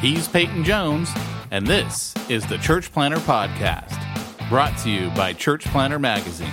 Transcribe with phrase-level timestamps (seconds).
[0.00, 1.08] He's Peyton Jones,
[1.50, 3.98] and this is the Church Planter Podcast,
[4.50, 6.52] brought to you by Church Planter Magazine.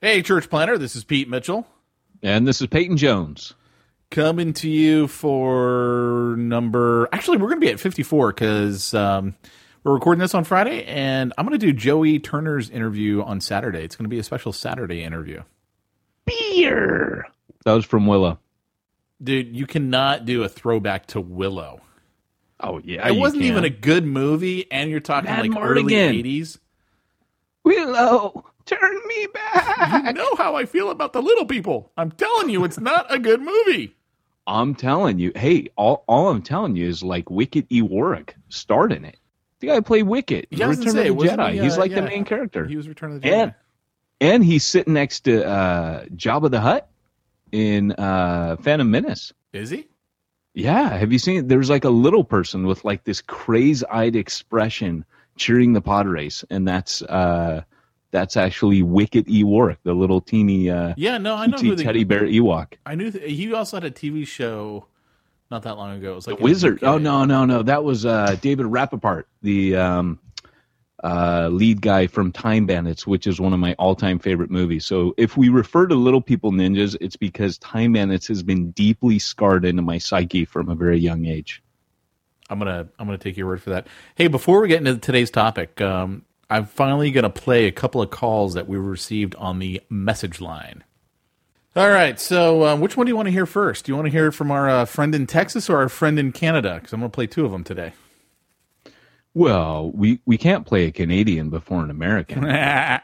[0.00, 1.66] Hey, Church Planter, this is Pete Mitchell.
[2.22, 3.52] And this is Peyton Jones.
[4.10, 7.08] Coming to you for number.
[7.12, 9.34] Actually, we're going to be at 54 because um,
[9.82, 13.82] we're recording this on Friday, and I'm going to do Joey Turner's interview on Saturday.
[13.84, 15.42] It's going to be a special Saturday interview.
[16.24, 17.26] Beer!
[17.64, 18.38] That was from Willow.
[19.22, 21.80] Dude, you cannot do a throwback to Willow.
[22.60, 23.06] Oh, yeah.
[23.08, 25.60] It wasn't even a good movie, and you're talking Madmartigan.
[25.60, 26.58] early 80s.
[27.64, 28.44] Willow!
[28.66, 30.06] Turn me back.
[30.06, 31.92] You know how I feel about the little people.
[31.96, 33.94] I'm telling you, it's not a good movie.
[34.46, 37.82] I'm telling you, hey, all, all I'm telling you is like Wicket E.
[37.82, 39.18] Warwick starred in it.
[39.60, 41.52] The guy played Wicket, yeah, Return say, of the Jedi.
[41.52, 42.66] He, uh, he's like yeah, the main character.
[42.66, 43.32] He was Return of the Jedi.
[43.32, 43.54] And,
[44.20, 46.88] and he's sitting next to uh, Jabba the Hutt
[47.52, 49.32] in uh, Phantom Menace.
[49.52, 49.86] Is he?
[50.54, 50.90] Yeah.
[50.90, 51.48] Have you seen it?
[51.48, 55.04] There's like a little person with like this crazy-eyed expression
[55.36, 57.62] cheering the pod race, and that's uh,
[58.16, 62.02] that's actually Wicket Ewok, the little teeny uh, yeah, no, I know who the, teddy
[62.02, 62.72] bear Ewok.
[62.86, 64.86] I knew th- he also had a TV show
[65.50, 66.12] not that long ago.
[66.12, 66.78] It was like the Wizard.
[66.82, 70.18] Oh no, no, no, that was uh, David Rappaport, the um,
[71.04, 74.86] uh, lead guy from Time Bandits, which is one of my all-time favorite movies.
[74.86, 79.18] So if we refer to Little People Ninjas, it's because Time Bandits has been deeply
[79.18, 81.62] scarred into my psyche from a very young age.
[82.48, 83.88] I'm gonna I'm gonna take your word for that.
[84.14, 88.00] Hey, before we get into today's topic, um, I'm finally going to play a couple
[88.00, 90.84] of calls that we received on the message line.
[91.74, 93.84] All right, so uh, which one do you want to hear first?
[93.84, 96.32] Do you want to hear from our uh, friend in Texas or our friend in
[96.32, 96.76] Canada?
[96.76, 97.92] Because I'm going to play two of them today.
[99.34, 102.44] Well, we, we can't play a Canadian before an American.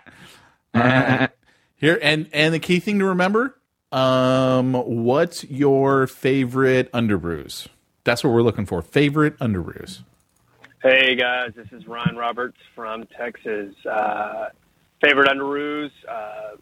[1.76, 3.59] Here and and the key thing to remember:
[3.91, 7.66] um, what's your favorite underoos?
[8.04, 8.80] That's what we're looking for.
[8.82, 10.03] Favorite underoos.
[10.82, 13.72] Hey guys, this is Ryan Roberts from Texas.
[13.87, 14.48] Uh,
[15.00, 15.93] favorite underoos?
[16.09, 16.56] Uh,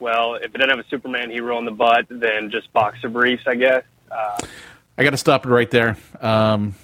[0.00, 3.44] well, if it didn't have a Superman hero on the butt, then just boxer briefs,
[3.46, 3.84] I guess.
[4.10, 4.40] Uh,
[4.98, 5.96] I got to stop it right there.
[6.20, 6.74] Um,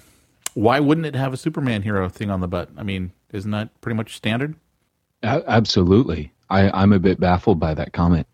[0.53, 2.69] why wouldn't it have a Superman hero thing on the butt?
[2.77, 4.55] I mean, isn't that pretty much standard?
[5.21, 6.31] absolutely.
[6.49, 8.25] I, I'm a bit baffled by that comment.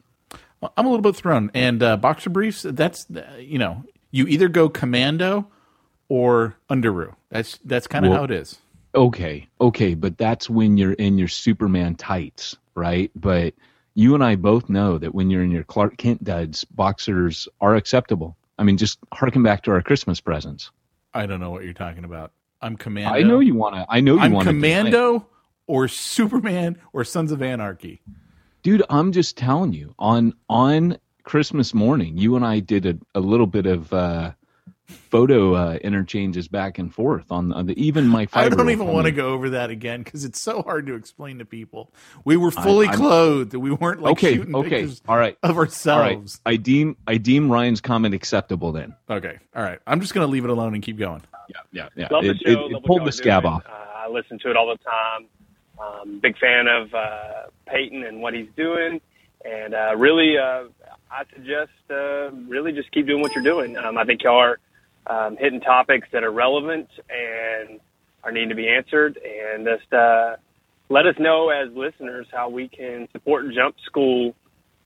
[0.78, 1.50] I'm a little bit thrown.
[1.55, 3.07] And uh, boxer briefs, that's,
[3.39, 5.47] you know, you either go commando
[6.09, 7.16] or underoo.
[7.35, 8.59] That's that's kind of well, how it is.
[8.96, 13.11] Okay, okay, but that's when you're in your Superman tights, right?
[13.14, 13.53] But
[13.93, 17.76] you and I both know that when you're in your Clark Kent duds, boxers are
[17.76, 18.37] acceptable.
[18.58, 20.72] I mean, just harken back to our Christmas presents.
[21.14, 22.32] I don't know what you're talking about.
[22.61, 23.14] I'm Commando.
[23.14, 23.85] I know you want to.
[23.90, 24.53] I know you want to.
[24.53, 25.28] Commando
[25.67, 28.02] or Superman or Sons of Anarchy.
[28.64, 29.93] Dude, I'm just telling you.
[29.99, 34.31] On on Christmas morning, you and I did a, a little bit of uh,
[34.87, 38.28] photo uh, interchanges back and forth on, on the even my.
[38.34, 41.40] I don't even want to go over that again because it's so hard to explain
[41.40, 41.91] to people.
[42.23, 43.53] We were fully I, clothed.
[43.53, 46.40] We weren't like okay, shooting okay, pictures all right, of ourselves.
[46.46, 48.96] I deem I deem Ryan's comment acceptable then.
[49.09, 49.79] Okay, all right.
[49.87, 51.22] I'm just going to leave it alone and keep going.
[51.49, 52.08] Yeah, yeah, yeah.
[52.11, 52.66] Love it, the show.
[52.66, 53.64] it, it pulled the scab off.
[53.67, 55.28] Uh, I listen to it all the time.
[55.78, 59.02] Um, big fan of uh, Peyton and what he's doing,
[59.43, 60.66] and uh, really, uh,
[61.11, 63.76] I suggest uh, really just keep doing what you're doing.
[63.78, 64.59] Um, I think y'all are
[65.07, 67.79] um, hitting topics that are relevant and
[68.23, 70.35] are needing to be answered, and just uh,
[70.90, 74.35] let us know as listeners how we can support Jump School.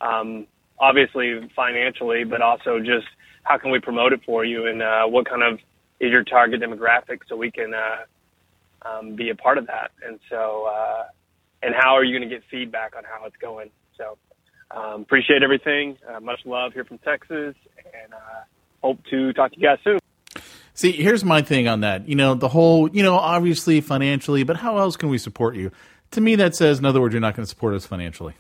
[0.02, 0.48] Um,
[0.80, 3.08] obviously financially, but also just
[3.44, 5.60] how can we promote it for you and uh, what kind of
[6.00, 9.92] is your target demographic so we can uh, um, be a part of that.
[10.06, 11.04] And so, uh,
[11.62, 13.70] and how are you going to get feedback on how it's going?
[13.98, 14.18] So,
[14.72, 15.98] um, appreciate everything.
[16.08, 17.56] Uh, much love here from Texas,
[17.94, 18.44] and uh,
[18.82, 20.00] hope to talk to you guys soon.
[20.80, 22.08] See, here's my thing on that.
[22.08, 25.74] You know, the whole, you know, obviously financially, but how else can we support you?
[26.12, 28.34] To me, that says, in other words, you're not going to support us financially.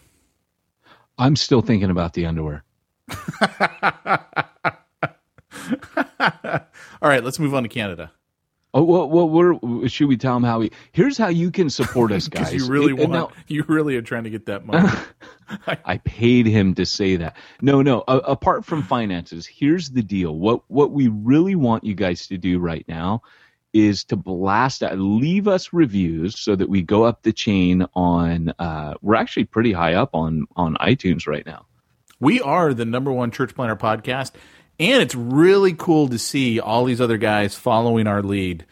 [1.17, 2.63] I'm still thinking about the underwear.
[7.01, 8.09] All right, let's move on to Canada.
[8.73, 10.71] Oh, well, well we're, should we tell them how we?
[10.91, 12.53] Here's how you can support us, guys.
[12.53, 14.87] you really It- want, no, you really are trying to get that money.
[15.85, 17.35] I paid him to say that.
[17.61, 18.03] No, no.
[18.07, 20.35] Apart from finances, here's the deal.
[20.35, 23.23] What what we really want you guys to do right now
[23.73, 28.53] is to blast out, leave us reviews so that we go up the chain on.
[28.59, 31.65] Uh, we're actually pretty high up on on iTunes right now.
[32.19, 34.33] we are the number one church planter podcast,
[34.79, 38.65] and it's really cool to see all these other guys following our lead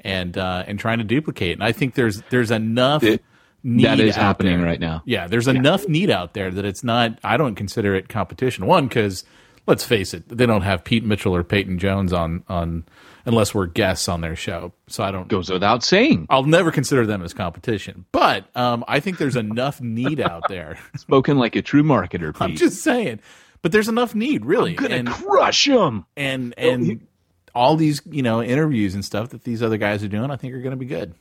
[0.00, 1.52] and uh, and trying to duplicate.
[1.52, 3.22] And I think there's there's enough It-
[3.62, 4.66] need that is happening there.
[4.66, 5.02] right now.
[5.06, 7.18] Yeah, there's enough need out there that it's not.
[7.24, 8.66] I don't consider it competition.
[8.66, 9.24] One, because
[9.66, 12.84] let's face it, they don't have Pete Mitchell or Peyton Jones on on
[13.24, 14.74] unless we're guests on their show.
[14.88, 15.28] So I don't.
[15.28, 16.26] Goes without saying.
[16.28, 18.04] I'll never consider them as competition.
[18.12, 20.78] But um, I think there's enough need out there.
[20.98, 22.42] Spoken like a true marketer, Pete.
[22.42, 23.20] I'm just saying.
[23.64, 24.74] But there's enough need, really.
[24.74, 26.04] gonna and crush them.
[26.18, 27.06] and and
[27.54, 30.52] all these you know interviews and stuff that these other guys are doing, I think
[30.52, 31.14] are going to be good.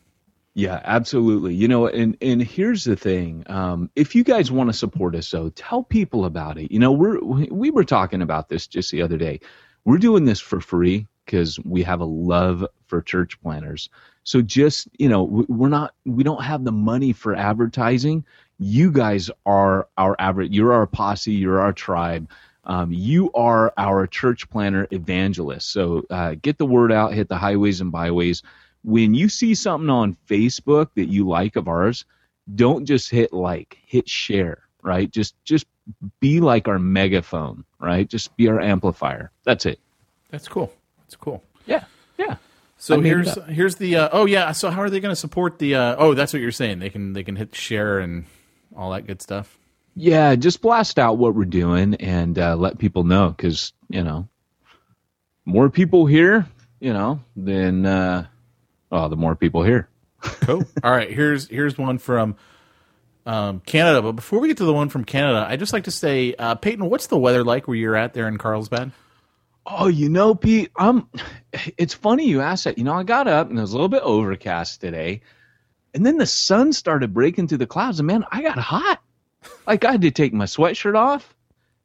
[0.53, 1.55] Yeah, absolutely.
[1.55, 5.31] You know, and and here's the thing: um, if you guys want to support us,
[5.31, 6.69] though, tell people about it.
[6.69, 9.39] You know, we're we we were talking about this just the other day.
[9.85, 13.89] We're doing this for free because we have a love for church planters.
[14.25, 18.25] So just you know, we're not we don't have the money for advertising.
[18.59, 20.51] You guys are our average.
[20.51, 21.33] You're our posse.
[21.33, 22.29] You're our tribe.
[22.65, 25.69] Um, you are our church planter evangelist.
[25.71, 27.13] So uh, get the word out.
[27.13, 28.43] Hit the highways and byways
[28.83, 32.05] when you see something on Facebook that you like of ours,
[32.53, 35.09] don't just hit like, hit share, right?
[35.09, 35.65] Just just
[36.19, 38.07] be like our megaphone, right?
[38.07, 39.31] Just be our amplifier.
[39.45, 39.79] That's it.
[40.29, 40.73] That's cool.
[41.05, 41.43] That's cool.
[41.65, 41.85] Yeah.
[42.17, 42.37] Yeah.
[42.77, 44.51] So I made it here's here's the uh, oh yeah.
[44.51, 45.75] So how are they going to support the?
[45.75, 46.79] Uh, oh, that's what you're saying.
[46.79, 48.25] They can they can hit share and
[48.75, 49.57] all that good stuff.
[49.95, 54.27] Yeah, just blast out what we're doing and uh, let people know because, you know,
[55.45, 56.47] more people here,
[56.79, 58.25] you know, then, uh,
[58.89, 59.87] well, the more people here.
[60.21, 60.63] Cool.
[60.83, 61.11] all right.
[61.11, 62.35] Here's here's one from
[63.25, 64.01] um, Canada.
[64.01, 66.55] But before we get to the one from Canada, I just like to say, uh,
[66.55, 68.91] Peyton, what's the weather like where you're at there in Carlsbad?
[69.65, 71.09] Oh, you know, Pete, um,
[71.77, 72.77] it's funny you asked that.
[72.77, 75.21] You know, I got up and it was a little bit overcast today,
[75.93, 78.99] and then the sun started breaking through the clouds, and man, I got hot.
[79.67, 81.33] Like I had to take my sweatshirt off,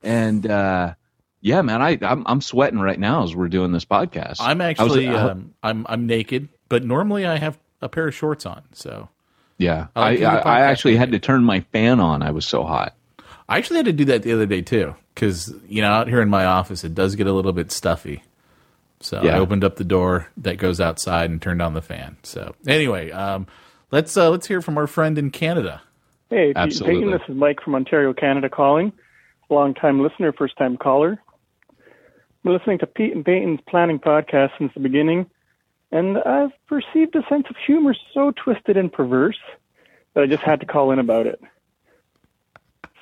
[0.03, 0.95] and uh,
[1.41, 4.37] yeah, man, I I'm, I'm sweating right now as we're doing this podcast.
[4.41, 8.09] I'm I was- actually I- um, I'm I'm naked, but normally I have a pair
[8.09, 8.63] of shorts on.
[8.73, 9.09] So
[9.59, 12.23] yeah, I I I, I actually had to turn my fan on.
[12.23, 12.95] I was so hot.
[13.49, 16.21] I actually had to do that the other day too, because you know out here
[16.23, 18.23] in my office it does get a little bit stuffy.
[19.01, 22.17] So I opened up the door that goes outside and turned on the fan.
[22.25, 23.47] So anyway, um,
[23.91, 25.83] let's uh, let's hear from our friend in Canada.
[26.31, 27.01] Hey, Pete Absolutely.
[27.01, 28.93] Peyton, this is Mike from Ontario, Canada calling.
[29.51, 31.23] Long time listener, first time caller.
[32.45, 35.27] Been listening to Pete and Peyton's planning podcast since the beginning,
[35.91, 39.39] and I've perceived a sense of humor so twisted and perverse
[40.15, 41.41] that I just had to call in about it.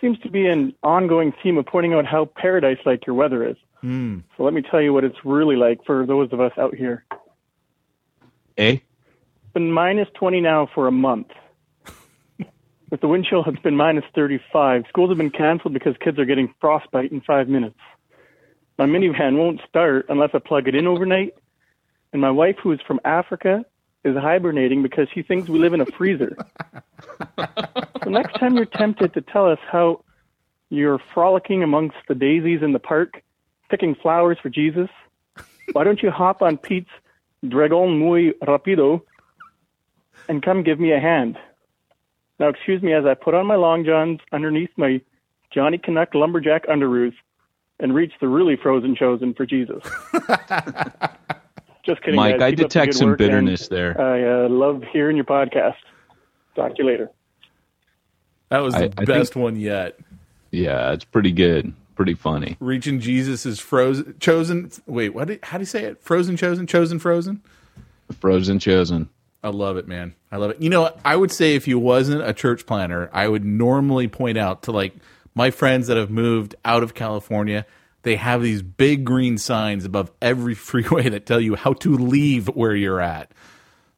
[0.00, 3.56] Seems to be an ongoing theme of pointing out how paradise like your weather is.
[3.80, 4.20] Hmm.
[4.36, 7.04] So let me tell you what it's really like for those of us out here.
[8.58, 8.78] Eh?
[9.56, 11.28] Been minus 20 now for a month.
[12.90, 14.84] With the wind chill, it's been minus 35.
[14.86, 17.78] Schools have been canceled because kids are getting frostbite in five minutes.
[18.76, 21.36] My minivan won't start unless I plug it in overnight.
[22.12, 23.64] And my wife, who is from Africa,
[24.04, 26.36] is hibernating because she thinks we live in a freezer.
[27.38, 30.04] so next time you're tempted to tell us how
[30.68, 33.22] you're frolicking amongst the daisies in the park,
[33.70, 34.90] picking flowers for Jesus,
[35.72, 36.90] why don't you hop on Pete's
[37.48, 39.00] Dragon Muy Rapido
[40.28, 41.36] and come give me a hand?
[42.38, 45.00] Now, excuse me as I put on my long johns underneath my
[45.52, 47.14] Johnny Canuck lumberjack underoos
[47.80, 49.82] and reach the really frozen chosen for Jesus.
[51.84, 52.42] Just kidding, Mike, guys.
[52.42, 53.98] I Keep detect some work, and bitterness there.
[54.00, 55.76] I uh, love hearing your podcast.
[56.56, 57.10] Talk to you later.
[58.48, 59.98] That was the I- I best think- one yet.
[60.50, 62.56] Yeah, it's pretty good, pretty funny.
[62.60, 64.70] Reaching Jesus is frozen, chosen.
[64.86, 65.28] Wait, what?
[65.28, 66.00] Did, how do you say it?
[66.02, 67.42] Frozen, chosen, chosen, frozen.
[68.20, 69.08] Frozen chosen.
[69.46, 70.14] I love it, man.
[70.32, 70.60] I love it.
[70.60, 74.36] You know, I would say if you wasn't a church planter, I would normally point
[74.36, 74.94] out to like
[75.36, 77.64] my friends that have moved out of California.
[78.02, 82.48] They have these big green signs above every freeway that tell you how to leave
[82.48, 83.30] where you're at.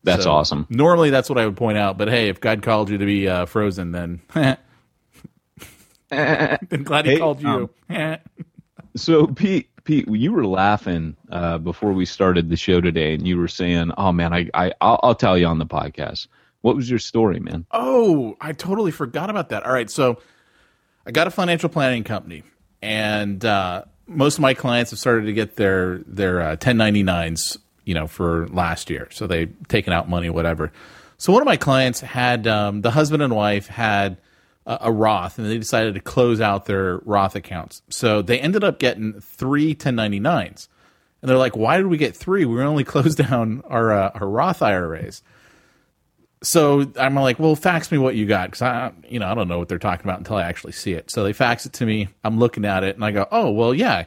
[0.04, 0.66] That's So, awesome.
[0.68, 1.96] Normally, that's what I would point out.
[1.98, 4.20] But hey, if God called you to be uh, frozen, then
[6.10, 7.70] I'm glad He Hey, called you.
[8.96, 13.38] So Pete, Pete, you were laughing uh, before we started the show today, and you
[13.38, 16.26] were saying, "Oh man, I, I, I'll, I'll tell you on the podcast."
[16.60, 17.64] What was your story, man?
[17.70, 19.64] Oh, I totally forgot about that.
[19.64, 20.20] All right, so
[21.06, 22.42] I got a financial planning company,
[22.82, 27.94] and uh, most of my clients have started to get their their uh, 1099s, you
[27.94, 29.08] know, for last year.
[29.10, 30.70] So they've taken out money, whatever.
[31.16, 34.18] So one of my clients had um, the husband and wife had
[34.68, 37.82] a, a Roth, and they decided to close out their Roth accounts.
[37.90, 40.68] So they ended up getting three 1099s,
[41.20, 42.44] and they're like, "Why did we get three?
[42.44, 45.22] We only closed down our uh, our Roth IRAs."
[46.42, 49.48] so I'm like, well, fax me what you got because I, you know, I don't
[49.48, 51.10] know what they're talking about until I actually see it.
[51.10, 52.08] So they fax it to me.
[52.22, 54.04] I'm looking at it and I go, oh, well, yeah,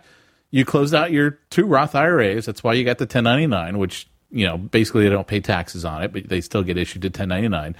[0.50, 2.46] you closed out your two Roth IRAs.
[2.46, 6.04] That's why you got the 1099, which you know, basically they don't pay taxes on
[6.04, 7.76] it, but they still get issued to 1099.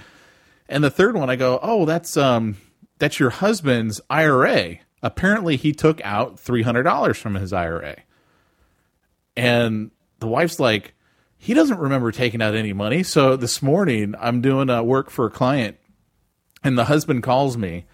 [0.68, 2.56] And the third one, I go, oh, that's um,
[3.02, 4.76] that's your husband's IRA.
[5.02, 7.96] Apparently, he took out three hundred dollars from his IRA,
[9.36, 9.90] and
[10.20, 10.94] the wife's like,
[11.36, 13.02] he doesn't remember taking out any money.
[13.02, 15.78] So this morning, I'm doing uh, work for a client,
[16.62, 17.86] and the husband calls me,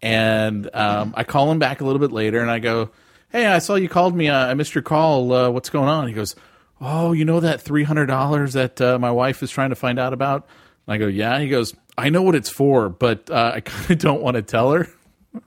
[0.00, 2.88] and um, I call him back a little bit later, and I go,
[3.28, 4.30] "Hey, I saw you called me.
[4.30, 5.30] Uh, I missed your call.
[5.30, 6.36] Uh, what's going on?" He goes,
[6.80, 9.98] "Oh, you know that three hundred dollars that uh, my wife is trying to find
[9.98, 10.48] out about."
[10.86, 13.90] And I go, "Yeah." He goes, "I know what it's for, but uh, I kind
[13.90, 14.88] of don't want to tell her."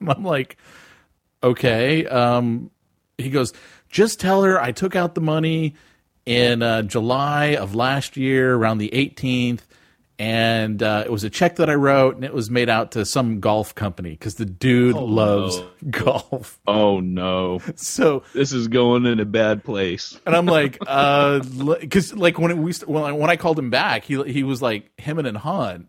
[0.00, 0.56] And I'm like,
[1.42, 2.70] "Okay." Um,
[3.18, 3.52] he goes,
[3.88, 5.74] "Just tell her I took out the money."
[6.24, 9.60] in uh, July of last year, around the 18th,
[10.18, 13.04] and uh, it was a check that I wrote, and it was made out to
[13.06, 16.58] some golf company because the dude loves golf.
[16.66, 20.18] Oh no, So, this is going in a bad place.
[20.26, 24.20] and I'm like, because like when we when I, when I called him back, he
[24.24, 25.88] he was like him and Han,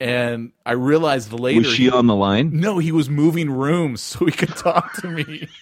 [0.00, 2.50] and I realized later Was she on the line?
[2.52, 5.48] no, he was moving rooms so he could talk to me.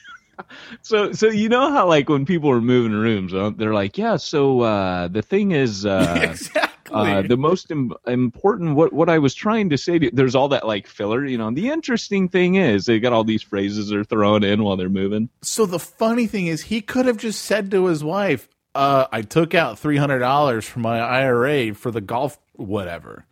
[0.81, 4.17] So, so you know how like when people are moving rooms, uh, they're like, "Yeah."
[4.17, 6.91] So uh, the thing is, uh, exactly.
[6.91, 10.49] uh, the most Im- important what what I was trying to say to there's all
[10.49, 11.47] that like filler, you know.
[11.49, 14.89] And the interesting thing is they got all these phrases they're throwing in while they're
[14.89, 15.29] moving.
[15.43, 19.23] So the funny thing is, he could have just said to his wife, uh, "I
[19.23, 23.27] took out three hundred dollars from my IRA for the golf, whatever."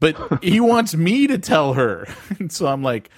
[0.00, 2.06] But he wants me to tell her,
[2.38, 3.10] and so I'm like,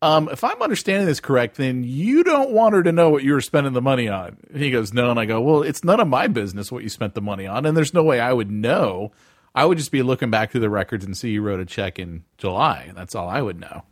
[0.00, 3.32] um, "If I'm understanding this correct, then you don't want her to know what you
[3.32, 5.98] were spending the money on." And he goes, "No," and I go, "Well, it's none
[5.98, 8.50] of my business what you spent the money on, and there's no way I would
[8.50, 9.10] know.
[9.54, 11.98] I would just be looking back through the records and see you wrote a check
[11.98, 12.92] in July.
[12.94, 13.82] That's all I would know."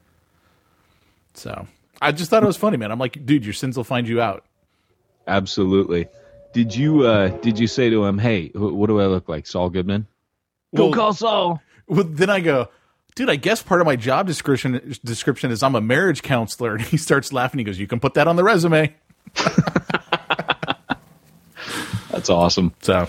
[1.34, 1.66] So
[2.00, 2.90] I just thought it was funny, man.
[2.92, 4.44] I'm like, dude, your sins will find you out.
[5.26, 6.06] Absolutely.
[6.52, 9.46] Did you uh did you say to him, "Hey, wh- what do I look like,
[9.46, 10.06] Saul Goodman?"
[10.74, 11.60] Go call Saul.
[11.88, 12.68] Well, then I go,
[13.14, 16.72] dude, I guess part of my job description description is I'm a marriage counselor.
[16.76, 17.58] And he starts laughing.
[17.58, 18.94] He goes, you can put that on the resume.
[22.10, 22.74] That's awesome.
[22.80, 23.06] So,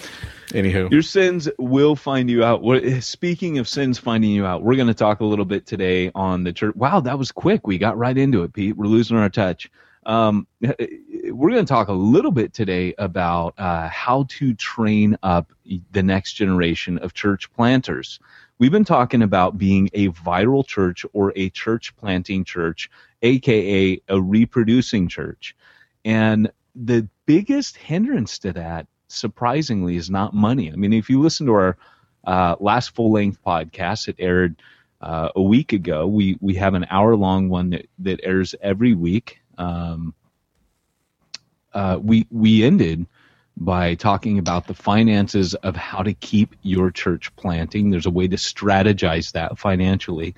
[0.49, 2.63] anywho, Your sins will find you out.
[3.01, 6.43] Speaking of sins finding you out, we're going to talk a little bit today on
[6.43, 6.75] the church.
[6.75, 7.65] Wow, that was quick.
[7.65, 8.77] We got right into it, Pete.
[8.77, 9.69] We're losing our touch.
[10.05, 15.51] Um, we're going to talk a little bit today about uh, how to train up
[15.91, 18.19] the next generation of church planters.
[18.59, 22.89] We've been talking about being a viral church or a church planting church,
[23.21, 25.55] aka a reproducing church.
[26.03, 30.71] And the biggest hindrance to that, surprisingly, is not money.
[30.71, 31.77] I mean, if you listen to our
[32.25, 34.61] uh, last full length podcast, it aired
[34.99, 36.05] uh, a week ago.
[36.05, 39.39] We we have an hour long one that, that airs every week.
[39.57, 40.13] Um,
[41.73, 43.05] uh, we we ended
[43.59, 47.89] by talking about the finances of how to keep your church planting.
[47.89, 50.33] There's a way to strategize that financially,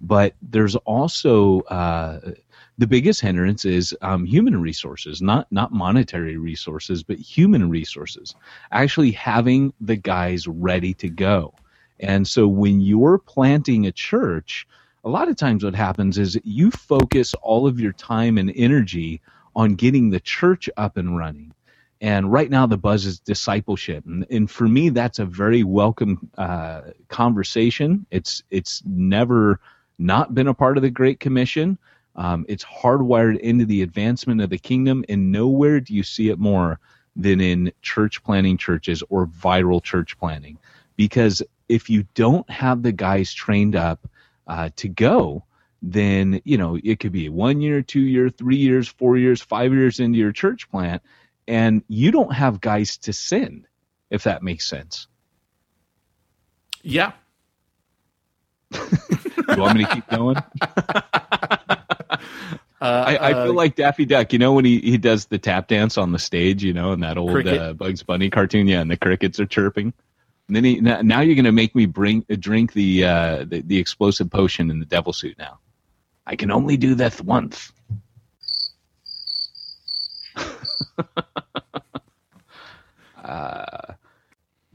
[0.00, 2.32] but there's also uh,
[2.76, 8.34] the biggest hindrance is um, human resources, not not monetary resources, but human resources.
[8.72, 11.54] Actually, having the guys ready to go.
[12.00, 14.66] And so, when you're planting a church,
[15.04, 19.20] a lot of times what happens is you focus all of your time and energy
[19.54, 21.53] on getting the church up and running.
[22.00, 26.28] And right now, the buzz is discipleship, and, and for me, that's a very welcome
[26.36, 28.04] uh, conversation.
[28.10, 29.60] It's it's never
[29.98, 31.78] not been a part of the Great Commission.
[32.16, 36.38] Um, it's hardwired into the advancement of the kingdom, and nowhere do you see it
[36.38, 36.78] more
[37.16, 40.58] than in church planting churches or viral church planting.
[40.96, 44.08] Because if you don't have the guys trained up
[44.46, 45.44] uh, to go,
[45.82, 49.72] then you know it could be one year, two year, three years, four years, five
[49.72, 51.02] years into your church plant,
[51.46, 53.66] and you don't have guys to send.
[54.10, 55.08] If that makes sense.
[56.82, 57.12] Yeah.
[58.72, 60.36] you want me to keep going?
[62.80, 65.38] Uh, I, I feel uh, like Daffy Duck, you know, when he, he does the
[65.38, 68.82] tap dance on the stage, you know, in that old uh, Bugs Bunny cartoon, yeah,
[68.82, 69.94] and the crickets are chirping.
[70.48, 73.62] And then he now, now you're going to make me bring drink the, uh, the
[73.62, 75.38] the explosive potion in the devil suit.
[75.38, 75.60] Now,
[76.26, 77.72] I can only do that once.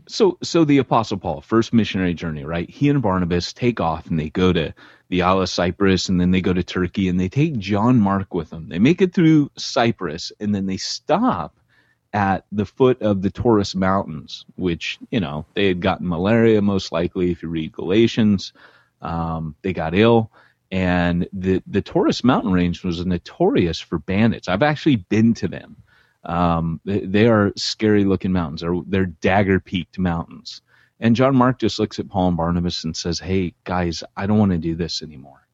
[0.10, 2.70] so so the apostle paul first missionary journey right?
[2.70, 4.74] He and barnabas take off and they go to
[5.10, 8.34] the isle of cyprus and then they go to turkey and they take john mark
[8.34, 8.68] with them.
[8.70, 11.56] They make it through cyprus and then they stop
[12.12, 16.92] at the foot of the taurus mountains which you know they had gotten malaria most
[16.92, 18.52] likely if you read galatians.
[19.02, 20.32] Um, they got ill
[20.72, 25.76] and the the taurus mountain range was notorious for bandits i've actually been to them
[26.24, 28.62] um, they, they are scary looking mountains.
[28.62, 30.62] They're, they're dagger peaked mountains.
[31.00, 34.38] And John Mark just looks at Paul and Barnabas and says, Hey, guys, I don't
[34.38, 35.48] want to do this anymore.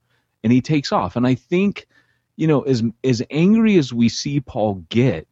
[0.43, 1.15] And he takes off.
[1.15, 1.87] And I think,
[2.35, 5.27] you know, as, as angry as we see Paul get,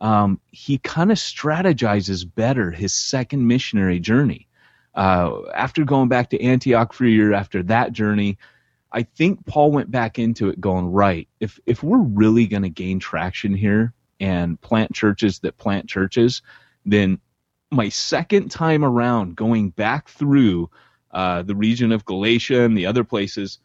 [0.00, 4.46] um, he kind of strategizes better his second missionary journey.
[4.94, 8.38] Uh, after going back to Antioch for a year after that journey,
[8.92, 12.68] I think Paul went back into it going, right, if, if we're really going to
[12.68, 16.42] gain traction here, and plant churches that plant churches,
[16.84, 17.18] then
[17.70, 20.70] my second time around going back through
[21.10, 23.58] uh, the region of Galatia and the other places,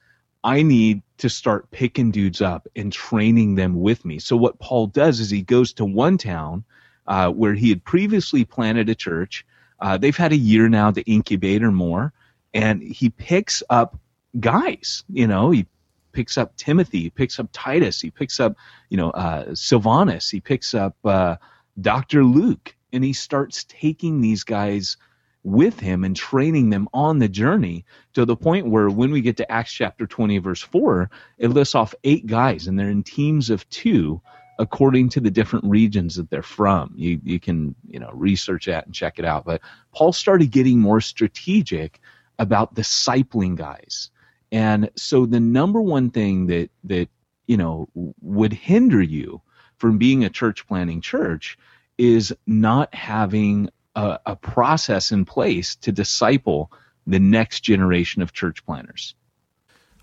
[0.44, 4.20] I need to start picking dudes up and training them with me.
[4.20, 6.64] So what Paul does is he goes to one town
[7.08, 9.46] uh, where he had previously planted a church.
[9.80, 12.14] Uh, they've had a year now to incubate or more,
[12.54, 14.00] and he picks up
[14.40, 15.04] guys.
[15.10, 15.68] You know, he
[16.12, 18.56] picks up Timothy, he picks up Titus, he picks up,
[18.90, 21.38] you know, uh, Silvanus, he picks up uh,
[21.80, 22.24] Dr.
[22.24, 24.98] Luke, and he starts taking these guys
[25.44, 29.38] with him and training them on the journey to the point where when we get
[29.38, 33.50] to Acts chapter 20, verse 4, it lists off eight guys, and they're in teams
[33.50, 34.22] of two
[34.60, 36.94] according to the different regions that they're from.
[36.96, 39.44] You, you can, you know, research that and check it out.
[39.44, 42.00] But Paul started getting more strategic
[42.38, 44.12] about discipling guys.
[44.52, 47.10] And so the number one thing that that
[47.48, 49.42] you know would hinder you
[49.78, 51.58] from being a church planting church
[51.98, 56.72] is not having a, a process in place to disciple
[57.08, 59.16] the next generation of church planters.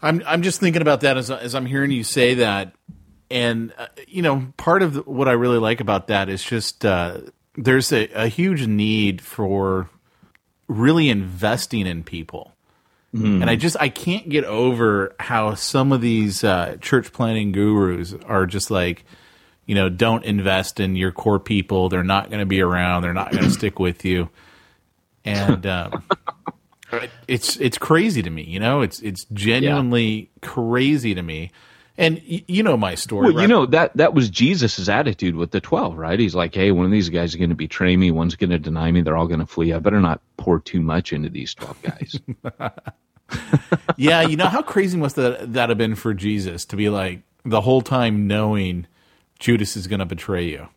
[0.02, 2.74] I'm I'm just thinking about that as as I'm hearing you say that,
[3.30, 7.20] and uh, you know, part of what I really like about that is just uh,
[7.56, 9.90] there's a, a huge need for
[10.68, 12.52] really investing in people.
[13.14, 13.42] Mm-hmm.
[13.42, 18.14] And I just I can't get over how some of these uh, church planting gurus
[18.26, 19.04] are just like,
[19.64, 21.88] you know, don't invest in your core people.
[21.88, 23.02] They're not going to be around.
[23.02, 24.28] They're not going to stick with you.
[25.24, 26.02] And um,
[27.26, 28.42] it's it's crazy to me.
[28.42, 31.50] You know, it's it's genuinely crazy to me.
[31.98, 33.26] And y- you know my story.
[33.26, 33.42] Well, right?
[33.42, 36.18] you know that that was Jesus' attitude with the twelve, right?
[36.18, 38.12] He's like, "Hey, one of these guys is going to betray me.
[38.12, 39.02] One's going to deny me.
[39.02, 39.72] They're all going to flee.
[39.72, 42.20] I better not pour too much into these twelve guys."
[43.96, 47.22] yeah, you know how crazy must that that have been for Jesus to be like
[47.44, 48.86] the whole time knowing
[49.40, 50.68] Judas is going to betray you,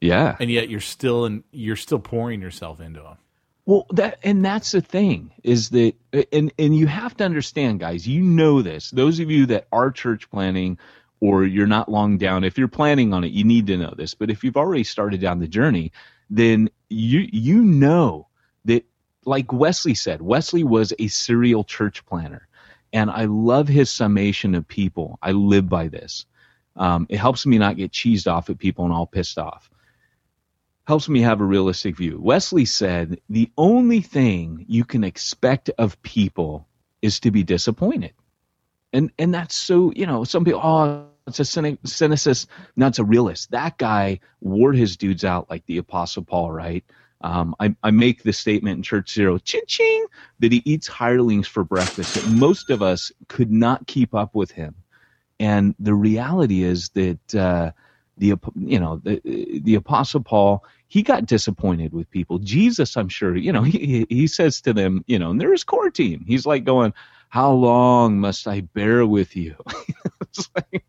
[0.00, 3.16] yeah, and yet you're still in, you're still pouring yourself into him.
[3.66, 5.94] Well, that and that's the thing is that
[6.32, 8.06] and and you have to understand, guys.
[8.06, 8.90] You know this.
[8.90, 10.78] Those of you that are church planting
[11.20, 14.12] or you're not long down, if you're planning on it, you need to know this.
[14.12, 15.92] But if you've already started down the journey,
[16.28, 18.28] then you you know
[18.66, 18.84] that
[19.24, 22.46] like Wesley said, Wesley was a serial church planter.
[22.92, 25.18] And I love his summation of people.
[25.22, 26.26] I live by this.
[26.76, 29.70] Um, it helps me not get cheesed off at people and all pissed off
[30.86, 32.20] helps me have a realistic view.
[32.20, 36.66] Wesley said the only thing you can expect of people
[37.02, 38.12] is to be disappointed.
[38.92, 42.46] And and that's so, you know, some people oh it's a cynic, cynicist.
[42.76, 43.50] No, it's a realist.
[43.50, 46.84] That guy wore his dudes out like the Apostle Paul, right?
[47.22, 50.04] Um, I, I make the statement in Church Zero, ching ching,
[50.40, 52.14] that he eats hirelings for breakfast.
[52.14, 54.74] That most of us could not keep up with him.
[55.40, 57.72] And the reality is that uh,
[58.18, 59.20] the you know the
[59.62, 62.38] the apostle paul he got disappointed with people.
[62.38, 65.90] Jesus i'm sure you know he he says to them you know and they're core
[65.90, 66.24] team.
[66.26, 66.94] He's like going
[67.28, 69.56] how long must i bear with you?
[70.56, 70.84] Like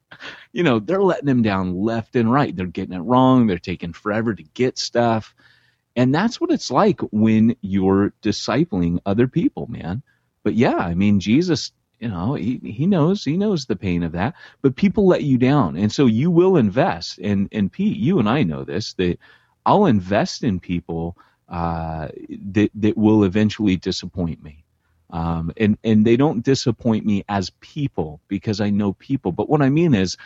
[0.54, 2.56] you know they're letting him down left and right.
[2.56, 3.48] They're getting it wrong.
[3.48, 5.36] They're taking forever to get stuff.
[5.96, 10.04] And that's what it's like when you're discipling other people man.
[10.44, 14.12] But yeah i mean jesus you know he, he knows he knows the pain of
[14.14, 15.78] that but people let you down.
[15.78, 19.18] And so you will invest and and pete you and i know this that
[19.66, 21.16] i'll invest in people
[21.50, 22.08] uh,
[22.54, 24.64] that that will eventually disappoint me.
[25.12, 29.32] Um, and and they don't disappoint me as people because i know people.
[29.32, 30.18] But what i mean is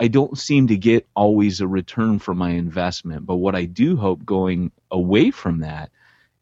[0.00, 3.26] i don't seem to get always a return for my investment.
[3.26, 5.90] But what i do hope going away from that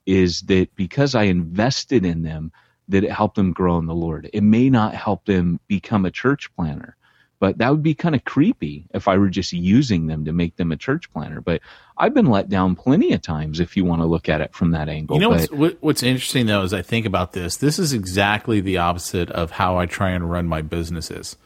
[0.04, 2.52] is that because i invested in them
[2.88, 4.30] that it helped them grow in the Lord.
[4.32, 6.96] It may not help them become a church planter,
[7.38, 10.56] but that would be kind of creepy if I were just using them to make
[10.56, 11.40] them a church planter.
[11.40, 11.60] But
[11.98, 14.70] I've been let down plenty of times if you want to look at it from
[14.70, 15.16] that angle.
[15.16, 18.60] You know but, what's, what's interesting though, as I think about this, this is exactly
[18.60, 21.36] the opposite of how I try and run my businesses.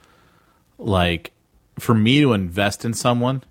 [0.79, 1.33] Like
[1.79, 3.43] for me to invest in someone,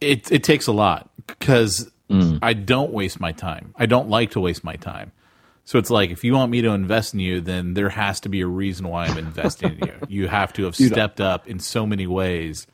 [0.00, 2.38] it it takes a lot because mm.
[2.42, 3.74] I don't waste my time.
[3.76, 5.12] I don't like to waste my time.
[5.66, 8.28] So it's like if you want me to invest in you, then there has to
[8.28, 9.92] be a reason why I'm investing in you.
[10.08, 12.68] You have to have Dude, stepped up in so many ways.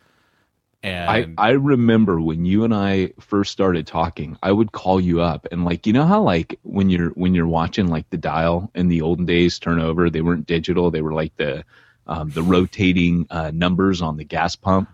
[0.83, 5.23] And I, I remember when you and I first started talking, I would call you
[5.23, 8.71] up and like you know how like when you're when you're watching like the dial
[8.75, 11.65] in the olden days turn over, they weren't digital, they were like the
[12.07, 14.91] um, the rotating uh, numbers on the gas pump.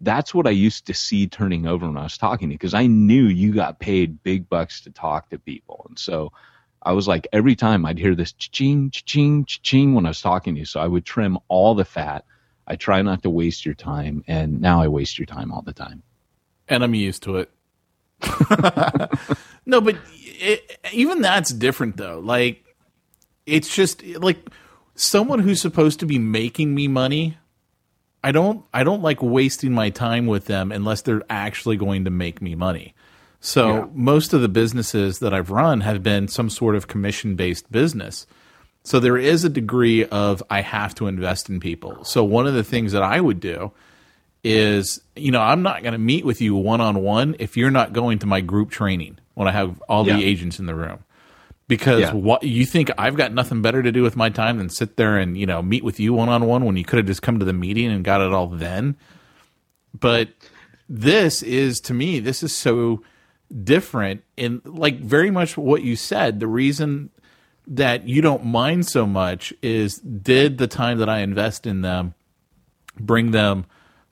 [0.00, 2.74] That's what I used to see turning over when I was talking to you because
[2.74, 6.32] I knew you got paid big bucks to talk to people, and so
[6.82, 10.54] I was like, every time I'd hear this ching, ching, ching when I was talking
[10.54, 10.64] to you.
[10.64, 12.24] So I would trim all the fat.
[12.66, 14.24] I try not to waste your time.
[14.26, 16.02] And now I waste your time all the time.
[16.68, 17.50] And I'm used to it.
[19.66, 22.20] no, but it, even that's different though.
[22.20, 22.64] Like,
[23.46, 24.38] it's just like
[24.94, 27.38] someone who's supposed to be making me money.
[28.22, 32.10] I don't, I don't like wasting my time with them unless they're actually going to
[32.10, 32.94] make me money.
[33.40, 33.86] So yeah.
[33.92, 38.26] most of the businesses that I've run have been some sort of commission based business.
[38.84, 42.04] So there is a degree of I have to invest in people.
[42.04, 43.72] So one of the things that I would do
[44.42, 47.70] is, you know, I'm not going to meet with you one on one if you're
[47.70, 50.16] not going to my group training when I have all yeah.
[50.16, 51.04] the agents in the room.
[51.66, 52.12] Because yeah.
[52.14, 55.18] what you think I've got nothing better to do with my time than sit there
[55.18, 57.38] and, you know, meet with you one on one when you could have just come
[57.40, 58.96] to the meeting and got it all then.
[59.92, 60.30] But
[60.88, 63.02] this is to me, this is so
[63.64, 66.40] different in like very much what you said.
[66.40, 67.10] The reason
[67.66, 72.14] that you don't mind so much is did the time that I invest in them
[72.98, 73.66] bring them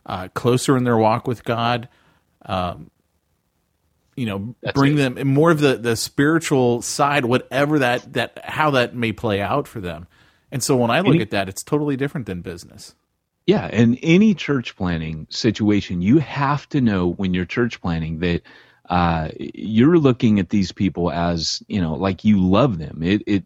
[0.05, 1.89] uh, closer in their walk with God?
[2.45, 2.91] Um,
[4.17, 5.15] you know, That's bring it.
[5.15, 9.69] them more of the, the spiritual side, whatever that, that, how that may play out
[9.69, 10.07] for them.
[10.51, 12.95] And so when I look any, at that, it's totally different than business.
[13.47, 13.69] Yeah.
[13.71, 18.43] And any church planting situation, you have to know when you're church planting that
[18.89, 23.03] uh, you're looking at these people as you know like you love them.
[23.03, 23.45] It it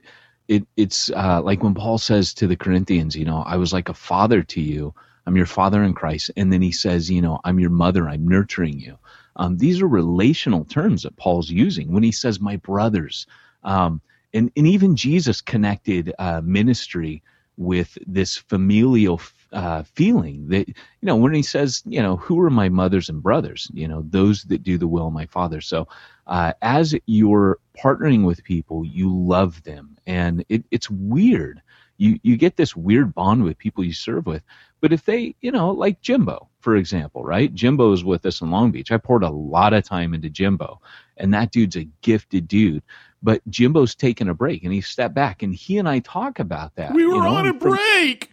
[0.48, 3.88] it it's uh, like when paul says to the corinthians you know i was like
[3.88, 4.94] a father to you.
[5.26, 6.30] I'm your father in christ.
[6.36, 8.08] And then he says you know i'm your mother.
[8.08, 8.98] I'm nurturing you.
[9.36, 13.26] Um, these are relational terms that paul's using when he says my brothers.
[13.64, 14.00] Um,
[14.34, 17.22] and, and even jesus connected uh, ministry
[17.56, 19.18] with this familial
[19.52, 23.22] uh, feeling that you know when he says you know who are my mothers and
[23.22, 23.70] brothers?
[23.74, 25.60] You know those that do the will of my father.
[25.60, 25.88] So
[26.26, 29.96] uh, as you're partnering with people you love them.
[30.06, 31.62] And it, it's weird.
[31.98, 34.42] You you get this weird bond with people you serve with.
[34.80, 37.52] But if they you know like jimbo for example right?
[37.54, 38.92] Jimbo is with us in long beach.
[38.92, 40.80] I poured a lot of time into jimbo.
[41.16, 42.82] And that dude's a gifted dude.
[43.22, 45.42] But jimbo's taking a break and he stepped back.
[45.42, 48.32] And he and i talk about that we were you know, on a break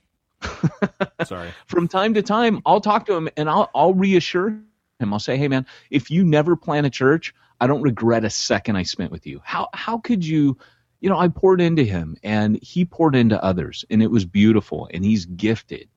[1.25, 1.49] Sorry.
[1.65, 5.13] From time to time, I'll talk to him and I'll I'll reassure him.
[5.13, 8.75] I'll say, "Hey, man, if you never plan a church, I don't regret a second
[8.75, 9.41] I spent with you.
[9.43, 10.57] How how could you?"
[10.99, 14.89] You know, I poured into him and he poured into others, and it was beautiful.
[14.91, 15.89] And he's gifted.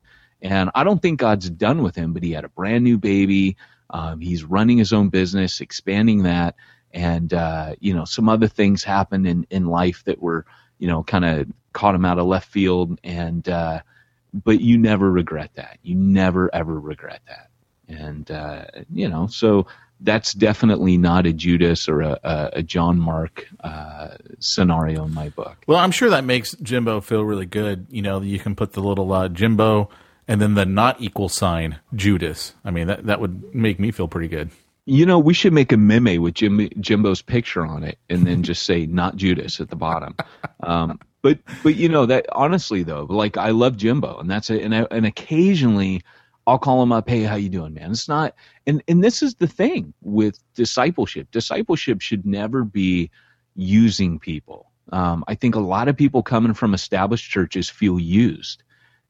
[0.43, 3.57] And I don't think God's done with him, but he had a brand new baby.
[3.91, 6.55] Um, he's running his own business, expanding that,
[6.93, 10.47] and uh, you know, some other things happened in in life that were,
[10.79, 13.81] you know, kind of caught him out of left field, and uh,
[14.33, 15.79] but you never regret that.
[15.83, 17.51] You never ever regret that.
[17.89, 19.67] And uh, you know, so
[20.01, 22.19] that's definitely not a Judas or a,
[22.55, 25.59] a, John Mark uh, scenario in my book.
[25.67, 27.87] Well, I'm sure that makes Jimbo feel really good.
[27.91, 29.91] You know, you can put the little uh, Jimbo
[30.27, 32.55] and then the not equal sign Judas.
[32.65, 34.51] I mean, that that would make me feel pretty good.
[34.87, 38.43] You know, we should make a meme with Jim, Jimbo's picture on it, and then
[38.43, 40.17] just say "not Judas" at the bottom.
[40.63, 44.63] Um, but but you know that honestly though, like I love Jimbo, and that's it.
[44.63, 46.03] And I, and occasionally
[46.47, 47.09] I'll call him up.
[47.09, 47.91] Hey, how you doing, man?
[47.91, 48.35] It's not.
[48.67, 51.31] And and this is the thing with discipleship.
[51.31, 53.11] Discipleship should never be
[53.55, 54.71] using people.
[54.93, 58.63] Um, I think a lot of people coming from established churches feel used.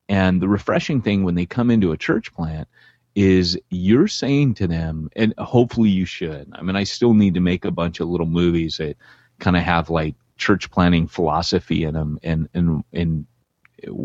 [0.09, 2.69] And the refreshing thing when they come into a church plant
[3.15, 6.51] is you're saying to them, and hopefully you should.
[6.53, 8.97] I mean, I still need to make a bunch of little movies that
[9.39, 13.27] kind of have like church planting philosophy in them and, and, and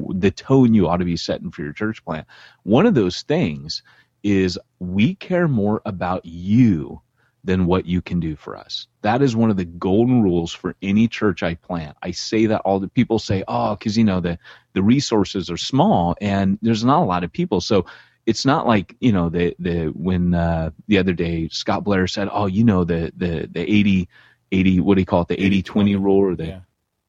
[0.09, 2.27] the tone you ought to be setting for your church plant.
[2.63, 3.83] One of those things
[4.23, 7.01] is we care more about you
[7.43, 8.87] than what you can do for us.
[9.03, 11.95] That is one of the golden rules for any church I plant.
[12.01, 14.39] I say that all the people say, "Oh, cuz you know the
[14.73, 17.85] the resources are small and there's not a lot of people." So
[18.25, 22.29] it's not like, you know, the the when uh the other day Scott Blair said,
[22.31, 24.09] "Oh, you know the the the 80
[24.51, 25.27] 80 what do you call it?
[25.27, 26.59] The 80/20 rule or the yeah.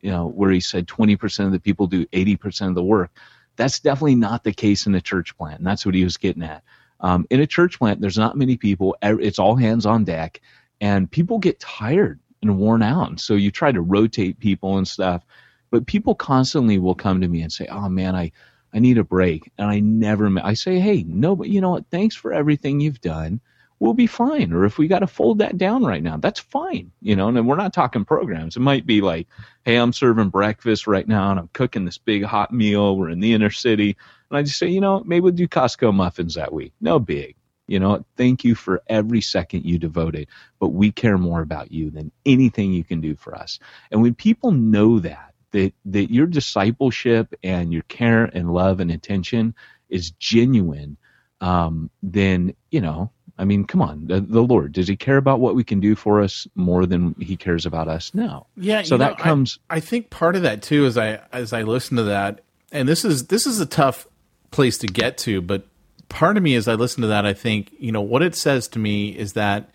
[0.00, 3.10] you know, where he said 20% of the people do 80% of the work."
[3.56, 5.58] That's definitely not the case in a church plant.
[5.58, 6.62] And that's what he was getting at.
[7.00, 8.96] Um, in a church plant, there's not many people.
[9.02, 10.40] It's all hands on deck,
[10.80, 13.08] and people get tired and worn out.
[13.08, 15.24] And so you try to rotate people and stuff,
[15.70, 18.32] but people constantly will come to me and say, "Oh man, I
[18.76, 20.30] I need a break," and I never.
[20.42, 21.90] I say, "Hey, no, but you know what?
[21.90, 23.40] Thanks for everything you've done."
[23.78, 24.54] We'll be fine.
[24.54, 26.92] Or if we got to fold that down right now, that's fine.
[27.02, 28.56] You know, and we're not talking programs.
[28.56, 29.28] It might be like,
[29.66, 32.96] hey, I'm serving breakfast right now and I'm cooking this big hot meal.
[32.96, 33.94] We're in the inner city
[34.30, 36.72] and I just say, you know, maybe we'll do Costco muffins that week.
[36.80, 37.36] No big.
[37.68, 40.28] You know, thank you for every second you devoted,
[40.60, 43.58] but we care more about you than anything you can do for us.
[43.90, 48.90] And when people know that, that, that your discipleship and your care and love and
[48.90, 49.54] attention
[49.88, 50.96] is genuine,
[51.40, 55.40] um, then, you know, I mean, come on, the, the, Lord, does he care about
[55.40, 58.14] what we can do for us more than he cares about us?
[58.14, 58.46] No.
[58.56, 58.82] Yeah.
[58.82, 59.58] So that know, comes.
[59.68, 62.40] I, I think part of that too, as I, as I listen to that,
[62.72, 64.06] and this is, this is a tough
[64.50, 65.42] place to get to.
[65.42, 65.66] But
[66.08, 68.68] part of me, as I listen to that, I think, you know, what it says
[68.68, 69.70] to me is that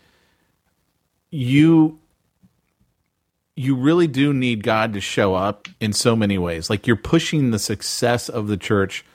[1.30, 2.01] you
[3.62, 6.68] you really do need God to show up in so many ways.
[6.70, 9.06] Like you're pushing the success of the church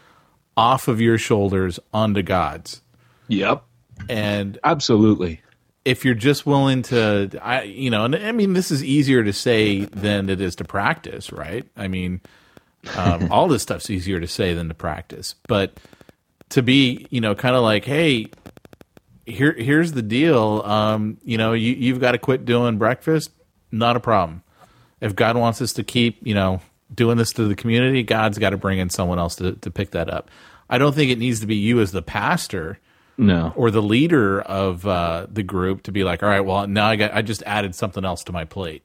[0.57, 2.81] off of your shoulders onto God's.
[3.27, 3.65] Yep.
[4.09, 5.41] And absolutely.
[5.85, 9.33] If you're just willing to I you know, and I mean this is easier to
[9.33, 11.67] say than it is to practice, right?
[11.77, 12.21] I mean,
[12.97, 15.79] um, all this stuff's easier to say than to practice, but
[16.51, 18.27] to be, you know, kind of like, hey,
[19.25, 20.63] here, here's the deal.
[20.65, 23.33] Um, you know, you, you've got to quit doing breakfast.
[23.71, 24.43] Not a problem.
[25.01, 26.61] If God wants us to keep, you know,
[26.95, 29.91] doing this to the community, God's got to bring in someone else to, to pick
[29.91, 30.31] that up.
[30.71, 32.79] I don't think it needs to be you as the pastor
[33.19, 36.87] no or the leader of uh, the group to be like all right well now
[36.87, 38.83] i got i just added something else to my plate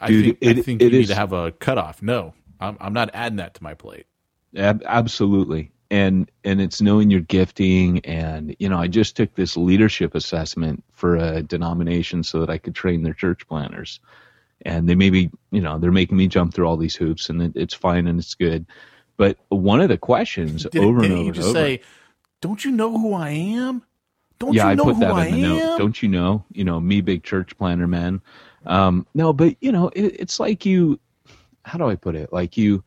[0.00, 2.76] i Dude, think, it, I think you is, need to have a cutoff no I'm,
[2.80, 4.06] I'm not adding that to my plate.
[4.54, 5.72] Ab- absolutely.
[5.90, 10.82] And and it's knowing your gifting and you know I just took this leadership assessment
[10.92, 14.00] for a denomination so that I could train their church planters,
[14.62, 17.52] and they maybe you know they're making me jump through all these hoops and it,
[17.54, 18.66] it's fine and it's good,
[19.16, 21.80] but one of the questions did, over did and over you just and over, say,
[22.40, 23.82] "Don't you know who I am?
[24.38, 25.78] Don't yeah, you I know put who that I in the am?" note.
[25.78, 26.44] Don't you know?
[26.52, 28.20] You know me, big church planter man.
[28.66, 30.98] Um, no, but you know it, it's like you.
[31.64, 32.32] How do I put it?
[32.32, 32.84] Like you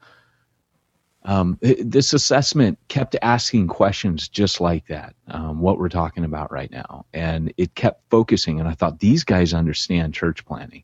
[1.23, 6.71] um, this assessment kept asking questions just like that, um, what we're talking about right
[6.71, 8.59] now, and it kept focusing.
[8.59, 10.83] And I thought these guys understand church planting,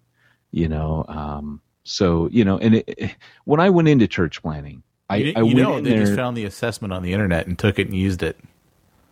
[0.52, 1.06] you know.
[1.08, 5.40] Um, so you know, and it, when I went into church planting, I, you, I
[5.40, 6.06] you went know they there.
[6.06, 8.38] just found the assessment on the internet and took it and used it.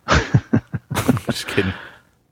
[1.26, 1.72] just kidding.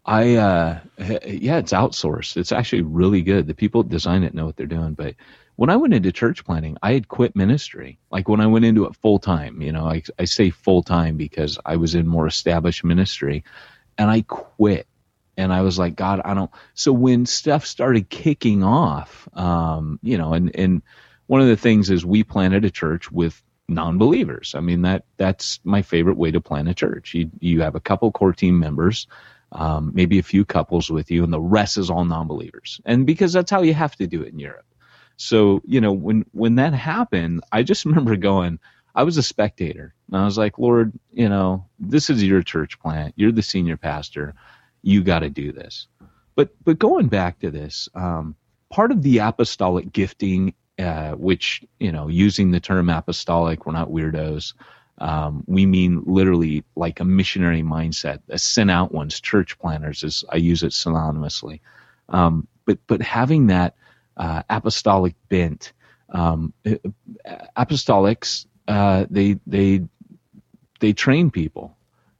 [0.05, 2.37] I uh, yeah, it's outsourced.
[2.37, 3.47] It's actually really good.
[3.47, 5.15] The people that design it know what they're doing, but
[5.57, 7.99] when I went into church planting, I had quit ministry.
[8.11, 11.17] Like when I went into it full time, you know, I, I say full time
[11.17, 13.45] because I was in more established ministry
[13.99, 14.87] and I quit.
[15.37, 16.51] And I was like, God, I don't.
[16.75, 20.83] So when stuff started kicking off, um, you know, and, and
[21.27, 24.55] one of the things is we planted a church with non-believers.
[24.55, 27.15] I mean, that, that's my favorite way to plan a church.
[27.15, 29.07] You, you have a couple core team members,
[29.53, 32.81] um, maybe a few couples with you and the rest is all non-believers.
[32.85, 34.67] And because that's how you have to do it in Europe.
[35.17, 38.59] So, you know, when when that happened, I just remember going,
[38.95, 39.95] I was a spectator.
[40.09, 43.15] And I was like, Lord, you know, this is your church plant.
[43.17, 44.35] You're the senior pastor.
[44.83, 45.87] You got to do this.
[46.35, 48.37] But but going back to this, um,
[48.71, 53.91] part of the apostolic gifting, uh, which you know, using the term apostolic, we're not
[53.91, 54.55] weirdos.
[54.99, 60.25] Um, we mean literally like a missionary mindset, a sent out ones, church planters, as
[60.29, 61.61] I use it synonymously.
[62.09, 63.75] Um, but but having that
[64.17, 65.73] uh, apostolic bent,
[66.11, 66.53] um,
[67.57, 69.83] apostolics uh, they they
[70.81, 71.77] they train people.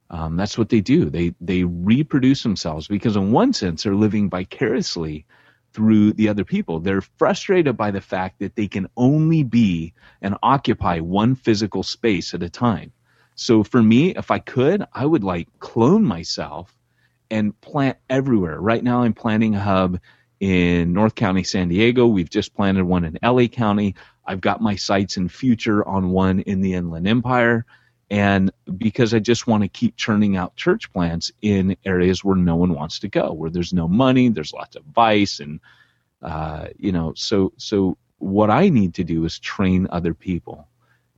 [0.09, 1.09] Um, that's what they do.
[1.09, 5.25] They they reproduce themselves because in one sense they're living vicariously
[5.73, 6.79] through the other people.
[6.79, 12.33] They're frustrated by the fact that they can only be and occupy one physical space
[12.33, 12.91] at a time.
[13.35, 16.75] So for me, if I could, I would like clone myself
[17.31, 18.59] and plant everywhere.
[18.61, 19.99] Right now, I'm planting a hub
[20.39, 22.07] in North County, San Diego.
[22.07, 23.95] We've just planted one in LA County.
[24.25, 27.65] I've got my sights in future on one in the Inland Empire.
[28.09, 32.55] And because I just want to keep churning out church plants in areas where no
[32.55, 35.59] one wants to go, where there's no money, there's lots of vice, and
[36.21, 40.67] uh, you know, so so what I need to do is train other people,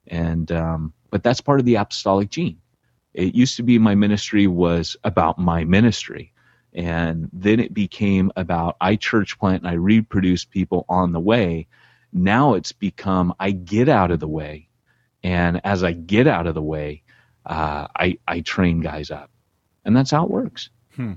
[0.07, 2.61] and um, but that's part of the apostolic gene.
[3.13, 6.31] It used to be my ministry was about my ministry,
[6.75, 11.67] and then it became about I church plant and I reproduce people on the way.
[12.13, 14.69] Now it's become I get out of the way
[15.25, 17.01] and as I get out of the way,
[17.47, 19.31] uh, I, I train guys up.
[19.83, 20.69] And that's how it works.
[20.95, 21.13] Hmm.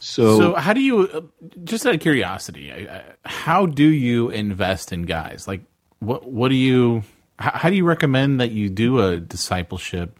[0.00, 1.20] So, so how do you, uh,
[1.62, 2.88] just out of curiosity,
[3.24, 5.46] how do you invest in guys?
[5.46, 5.60] Like,
[6.00, 7.04] what, what do you,
[7.38, 10.18] how, how do you recommend that you do a discipleship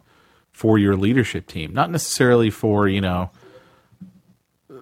[0.53, 1.73] for your leadership team?
[1.73, 3.29] Not necessarily for, you know,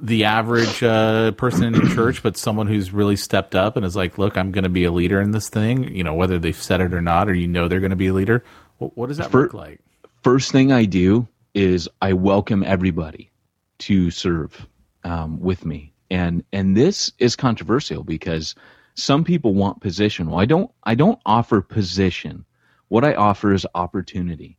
[0.01, 4.17] the average uh, person in church, but someone who's really stepped up and is like,
[4.17, 6.81] "Look, I'm going to be a leader in this thing." You know, whether they've said
[6.81, 8.43] it or not, or you know they're going to be a leader.
[8.77, 9.79] What, what does that look like?
[10.21, 13.31] First thing I do is I welcome everybody
[13.79, 14.67] to serve
[15.03, 18.55] um, with me, and and this is controversial because
[18.95, 20.29] some people want position.
[20.29, 20.71] Well, I don't.
[20.83, 22.45] I don't offer position.
[22.87, 24.57] What I offer is opportunity.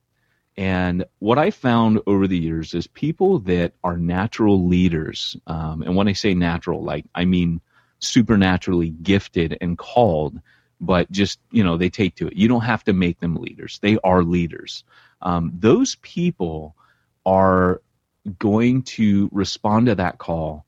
[0.56, 5.96] And what I found over the years is people that are natural leaders, um, and
[5.96, 7.60] when I say natural, like I mean
[7.98, 10.40] supernaturally gifted and called,
[10.80, 12.36] but just you know they take to it.
[12.36, 14.84] You don't have to make them leaders; they are leaders.
[15.22, 16.76] Um, those people
[17.26, 17.80] are
[18.38, 20.63] going to respond to that call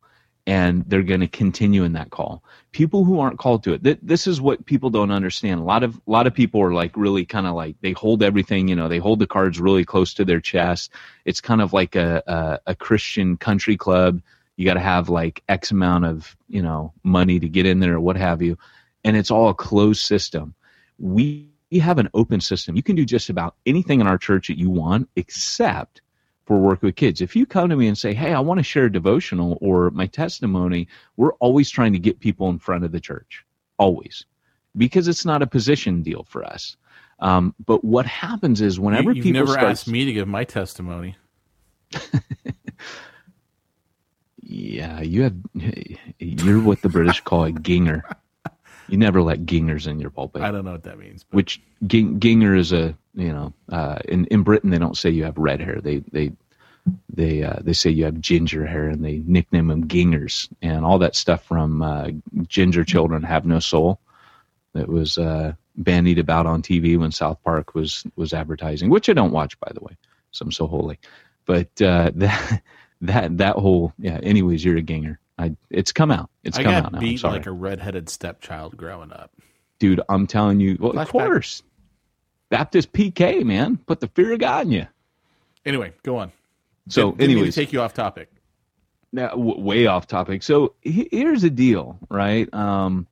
[0.47, 2.43] and they're going to continue in that call.
[2.71, 5.61] People who aren't called to it, th- this is what people don't understand.
[5.61, 8.23] A lot of a lot of people are like really kind of like they hold
[8.23, 10.93] everything, you know, they hold the cards really close to their chest.
[11.25, 14.23] It's kind of like a a, a Christian country club.
[14.57, 17.95] You got to have like X amount of you know money to get in there
[17.95, 18.57] or what have you,
[19.05, 20.55] and it's all a closed system.
[20.99, 22.77] We have an open system.
[22.77, 26.01] You can do just about anything in our church that you want, except
[26.47, 27.21] for work with kids.
[27.21, 29.91] If you come to me and say, Hey, I want to share a devotional or
[29.91, 33.45] my testimony, we're always trying to get people in front of the church.
[33.79, 34.25] Always.
[34.77, 36.77] Because it's not a position deal for us.
[37.19, 39.67] Um, but what happens is whenever you, people never start...
[39.67, 41.17] asked me to give my testimony.
[44.43, 45.35] yeah, you have
[46.19, 48.05] you're what the British call a ginger.
[48.89, 50.43] You never let gingers in your pulpit.
[50.43, 51.25] I don't know what that means.
[51.25, 51.37] But.
[51.37, 55.25] Which ging, ginger is a you know uh, in in Britain they don't say you
[55.25, 55.81] have red hair.
[55.81, 56.33] They they
[57.13, 60.99] they uh, they say you have ginger hair and they nickname them gingers and all
[60.99, 62.11] that stuff from uh,
[62.47, 63.99] Ginger Children Have No Soul
[64.75, 69.15] that was uh, bandied about on TV when South Park was was advertising, which I
[69.15, 69.97] don't watch by the way,
[70.31, 70.99] so I'm so holy.
[71.45, 72.63] But uh, that
[73.01, 74.19] that that whole yeah.
[74.23, 75.19] Anyways, you're a ginger.
[75.39, 76.31] I it's come out.
[76.45, 76.99] It's I come out now.
[76.99, 79.31] beat like a redheaded stepchild growing up.
[79.79, 80.77] Dude, I'm telling you.
[80.81, 81.63] Well, of course.
[82.49, 83.77] Baptist PK, man.
[83.77, 84.87] Put the fear of God in you.
[85.65, 86.33] Anyway, go on.
[86.89, 88.31] So, Didn't anyways, take you off topic.
[89.13, 90.45] Now, w- way off topic.
[90.45, 92.53] So here's the deal, right?
[92.55, 93.09] Um,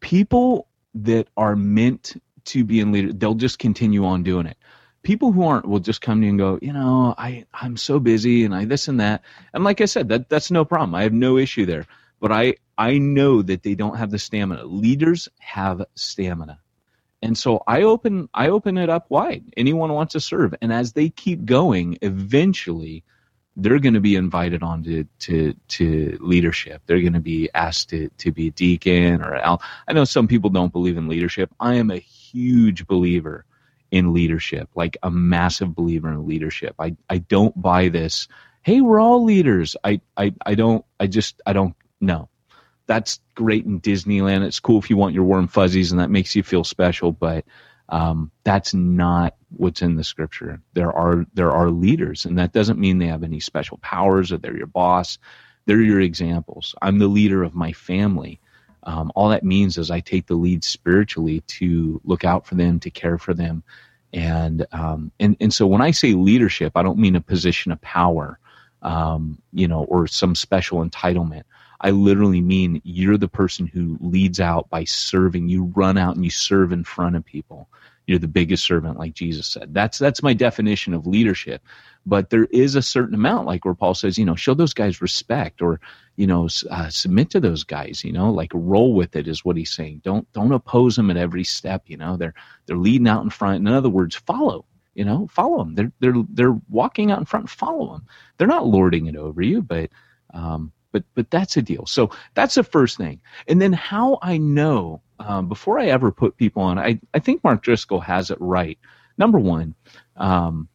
[0.00, 4.57] people that are meant to be in leader, they'll just continue on doing it.
[5.02, 7.98] People who aren't will just come to you and go, you know, I I'm so
[8.00, 9.22] busy and I this and that.
[9.54, 10.94] And like I said, that that's no problem.
[10.94, 11.86] I have no issue there.
[12.20, 14.64] But I I know that they don't have the stamina.
[14.64, 16.60] Leaders have stamina.
[17.22, 19.44] And so I open I open it up wide.
[19.56, 23.04] Anyone wants to serve, and as they keep going, eventually
[23.58, 26.80] they're going to be invited on to, to, to leadership.
[26.86, 30.28] They're going to be asked to, to be a deacon or al- I know some
[30.28, 31.50] people don't believe in leadership.
[31.58, 33.44] I am a huge believer
[33.90, 36.74] in leadership, like a massive believer in leadership.
[36.78, 38.28] I, I don't buy this.
[38.62, 39.76] Hey, we're all leaders.
[39.84, 42.28] I, I, I don't, I just, I don't know
[42.88, 44.44] that's great in Disneyland.
[44.44, 47.44] It's cool if you want your warm fuzzies and that makes you feel special, but
[47.90, 50.60] um, that's not what's in the scripture.
[50.72, 54.38] There are there are leaders, and that doesn't mean they have any special powers or
[54.38, 55.18] they're your boss.
[55.66, 56.74] They're your examples.
[56.82, 58.40] I'm the leader of my family.
[58.88, 62.80] Um, all that means is I take the lead spiritually to look out for them,
[62.80, 63.64] to care for them,
[64.14, 67.80] And um, and and so when I say leadership, I don't mean a position of
[67.82, 68.40] power,
[68.82, 71.44] um, you know, or some special entitlement.
[71.82, 75.48] I literally mean you're the person who leads out by serving.
[75.50, 77.68] You run out and you serve in front of people.
[78.08, 79.74] You're the biggest servant, like Jesus said.
[79.74, 81.62] That's that's my definition of leadership.
[82.08, 85.02] But there is a certain amount, like where Paul says, you know, show those guys
[85.02, 85.78] respect, or
[86.16, 88.02] you know, uh, submit to those guys.
[88.02, 90.00] You know, like roll with it is what he's saying.
[90.04, 91.82] Don't don't oppose them at every step.
[91.86, 92.34] You know, they're
[92.66, 93.60] they're leading out in front.
[93.60, 94.64] In other words, follow.
[94.94, 95.74] You know, follow them.
[95.74, 97.50] They're they're they're walking out in front.
[97.50, 98.06] Follow them.
[98.38, 99.90] They're not lording it over you, but
[100.32, 101.84] um, but but that's a deal.
[101.84, 103.20] So that's the first thing.
[103.46, 107.44] And then how I know um, before I ever put people on, I, I think
[107.44, 108.78] Mark Driscoll has it right.
[109.18, 109.74] Number one,
[110.16, 110.68] um,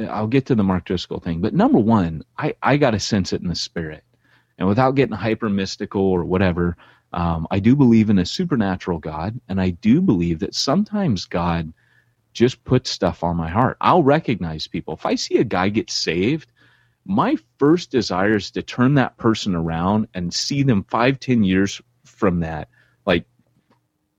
[0.00, 3.32] I'll get to the Mark Driscoll thing, but number one, I, I got to sense
[3.32, 4.04] it in the spirit.
[4.58, 6.76] And without getting hyper mystical or whatever,
[7.12, 11.72] um, I do believe in a supernatural God, and I do believe that sometimes God
[12.32, 13.76] just puts stuff on my heart.
[13.80, 14.94] I'll recognize people.
[14.94, 16.50] If I see a guy get saved,
[17.04, 21.80] my first desire is to turn that person around and see them five, ten years
[22.04, 22.68] from that,
[23.06, 23.26] like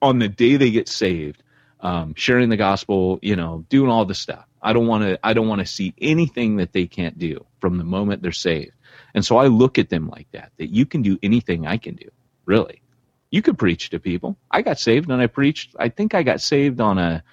[0.01, 1.43] on the day they get saved,
[1.81, 4.45] um, sharing the gospel, you know, doing all the stuff.
[4.65, 5.19] I don't want to.
[5.23, 8.71] I don't want to see anything that they can't do from the moment they're saved.
[9.13, 10.51] And so I look at them like that.
[10.57, 12.09] That you can do anything I can do.
[12.45, 12.81] Really,
[13.29, 14.37] you could preach to people.
[14.49, 15.75] I got saved and I preached.
[15.79, 17.23] I think I got saved on a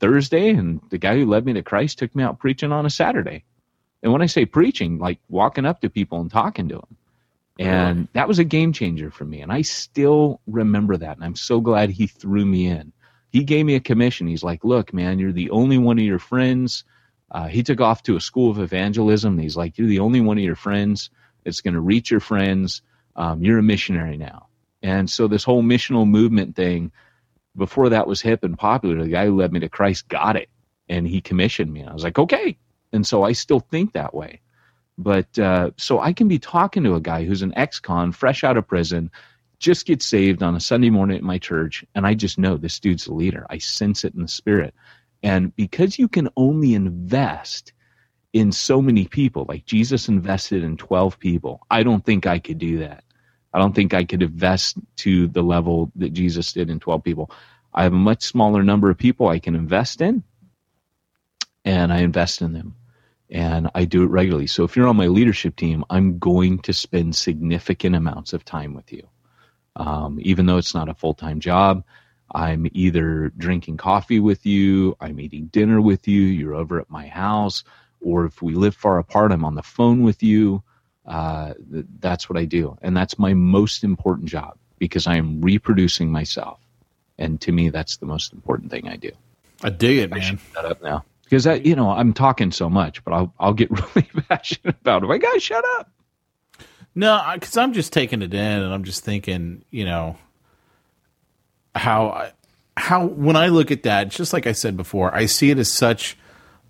[0.00, 2.90] Thursday, and the guy who led me to Christ took me out preaching on a
[2.90, 3.44] Saturday.
[4.02, 6.96] And when I say preaching, like walking up to people and talking to them.
[7.58, 9.40] And that was a game changer for me.
[9.40, 11.16] And I still remember that.
[11.16, 12.92] And I'm so glad he threw me in.
[13.32, 14.26] He gave me a commission.
[14.26, 16.84] He's like, look, man, you're the only one of your friends.
[17.30, 19.38] Uh, he took off to a school of evangelism.
[19.38, 21.08] he's like, you're the only one of your friends
[21.42, 22.82] that's going to reach your friends.
[23.16, 24.48] Um, you're a missionary now.
[24.82, 26.92] And so this whole missional movement thing,
[27.56, 30.50] before that was hip and popular, the guy who led me to Christ got it
[30.90, 31.80] and he commissioned me.
[31.80, 32.58] And I was like, okay.
[32.92, 34.40] And so I still think that way.
[34.98, 38.58] But uh, so I can be talking to a guy who's an ex-con, fresh out
[38.58, 39.10] of prison,
[39.62, 42.80] just get saved on a Sunday morning at my church, and I just know this
[42.80, 43.46] dude's a leader.
[43.48, 44.74] I sense it in the spirit.
[45.22, 47.72] And because you can only invest
[48.32, 52.58] in so many people, like Jesus invested in 12 people, I don't think I could
[52.58, 53.04] do that.
[53.54, 57.30] I don't think I could invest to the level that Jesus did in 12 people.
[57.72, 60.24] I have a much smaller number of people I can invest in,
[61.64, 62.74] and I invest in them
[63.30, 64.46] and I do it regularly.
[64.46, 68.74] So if you're on my leadership team, I'm going to spend significant amounts of time
[68.74, 69.08] with you.
[69.76, 71.84] Um, even though it's not a full time job,
[72.34, 77.06] I'm either drinking coffee with you, I'm eating dinner with you, you're over at my
[77.06, 77.64] house,
[78.00, 80.62] or if we live far apart, I'm on the phone with you.
[81.06, 81.54] Uh,
[82.00, 82.78] that's what I do.
[82.82, 86.60] And that's my most important job because I am reproducing myself.
[87.18, 89.10] And to me, that's the most important thing I do.
[89.62, 90.38] I dig it, man.
[90.54, 93.70] shut up now because that you know I'm talking so much, but I'll I'll get
[93.94, 95.06] really passionate about it.
[95.06, 95.90] My guys, shut up.
[96.94, 100.16] No, because I'm just taking it in, and I'm just thinking, you know,
[101.74, 102.30] how
[102.76, 105.72] how when I look at that, just like I said before, I see it as
[105.72, 106.16] such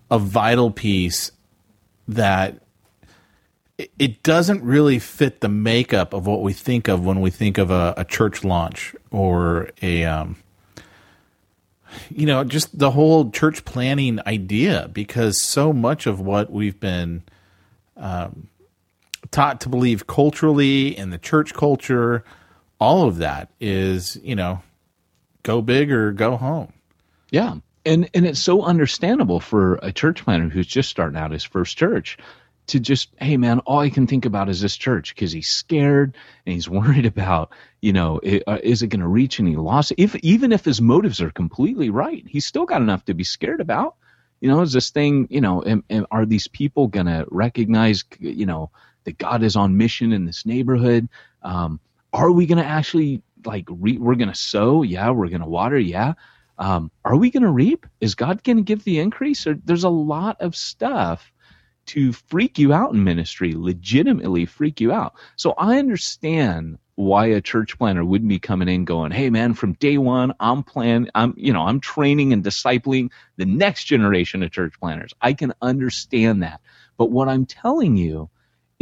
[0.09, 1.31] a vital piece
[2.07, 2.61] that
[3.77, 7.71] it doesn't really fit the makeup of what we think of when we think of
[7.71, 10.37] a, a church launch or a um,
[12.09, 17.23] you know, just the whole church planting idea, because so much of what we've been
[17.97, 18.47] um,
[19.33, 22.23] taught to believe culturally in the church culture,
[22.79, 24.61] all of that is, you know,
[25.41, 26.71] go big or go home.
[27.29, 27.55] Yeah.
[27.85, 31.77] And and it's so understandable for a church planter who's just starting out his first
[31.77, 32.17] church
[32.67, 36.15] to just, hey man, all I can think about is this church because he's scared
[36.45, 39.91] and he's worried about, you know, it, uh, is it going to reach any loss?
[39.97, 43.59] If even if his motives are completely right, he's still got enough to be scared
[43.59, 43.95] about.
[44.39, 48.03] You know, is this thing, you know, am, am, are these people going to recognize,
[48.19, 48.71] you know,
[49.05, 51.09] that God is on mission in this neighborhood?
[51.41, 51.79] Um,
[52.11, 54.83] are we going to actually like re- we're going to sow?
[54.83, 55.77] Yeah, we're going to water.
[55.77, 56.13] Yeah.
[56.57, 57.85] Um, are we going to reap?
[57.99, 59.47] Is God going to give the increase?
[59.47, 61.31] Or, there's a lot of stuff
[61.87, 65.15] to freak you out in ministry, legitimately freak you out.
[65.35, 69.73] So I understand why a church planter wouldn't be coming in going, "Hey man, from
[69.73, 74.51] day one, I'm plan, I'm you know, I'm training and discipling the next generation of
[74.51, 76.61] church planners." I can understand that.
[76.97, 78.29] But what I'm telling you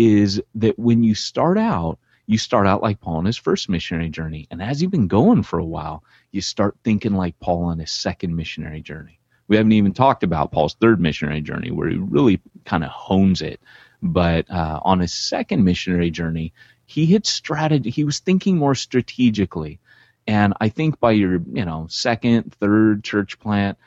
[0.01, 4.09] is that when you start out, you start out like Paul on his first missionary
[4.09, 7.79] journey, and as you've been going for a while, you start thinking like Paul on
[7.79, 9.19] his second missionary journey.
[9.47, 13.41] We haven't even talked about Paul's third missionary journey, where he really kind of hones
[13.41, 13.59] it.
[14.01, 16.53] But uh, on his second missionary journey,
[16.85, 17.89] he had strategy.
[17.89, 19.79] He was thinking more strategically,
[20.25, 23.77] and I think by your you know second, third church plant,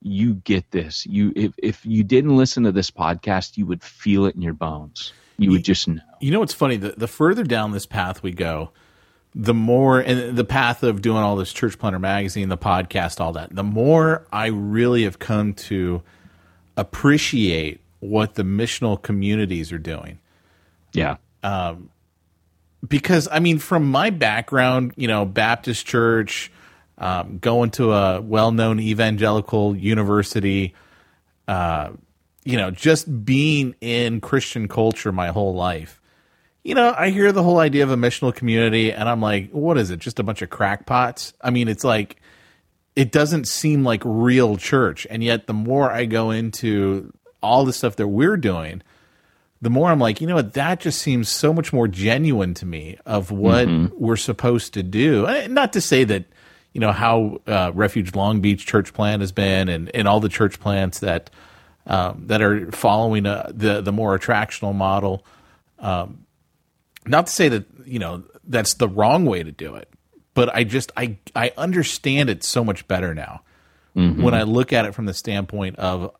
[0.00, 1.04] you get this.
[1.04, 4.54] You if if you didn't listen to this podcast, you would feel it in your
[4.54, 5.12] bones.
[5.38, 6.02] You would just know.
[6.20, 6.76] You know what's funny?
[6.76, 8.70] The the further down this path we go,
[9.34, 13.32] the more and the path of doing all this church planter magazine, the podcast, all
[13.34, 16.02] that, the more I really have come to
[16.76, 20.18] appreciate what the missional communities are doing.
[20.92, 21.16] Yeah.
[22.86, 26.50] Because I mean, from my background, you know, Baptist church,
[26.98, 30.74] um, going to a well-known evangelical university,
[31.46, 31.90] uh,
[32.48, 36.00] you know, just being in Christian culture my whole life.
[36.64, 39.76] You know, I hear the whole idea of a missional community, and I'm like, what
[39.76, 39.98] is it?
[39.98, 41.34] Just a bunch of crackpots?
[41.42, 42.16] I mean, it's like
[42.96, 47.72] it doesn't seem like real church, and yet the more I go into all the
[47.74, 48.80] stuff that we're doing,
[49.60, 52.64] the more I'm like, you know what, that just seems so much more genuine to
[52.64, 55.26] me of what we're supposed to do.
[55.48, 56.24] Not to say that,
[56.72, 60.30] you know, how uh, Refuge Long Beach church plant has been and, and all the
[60.30, 61.28] church plants that
[61.88, 65.24] um, that are following uh, the the more attractional model.
[65.78, 66.26] Um,
[67.06, 69.88] not to say that you know that's the wrong way to do it,
[70.34, 73.42] but I just I I understand it so much better now
[74.22, 76.14] when I look at it from the standpoint of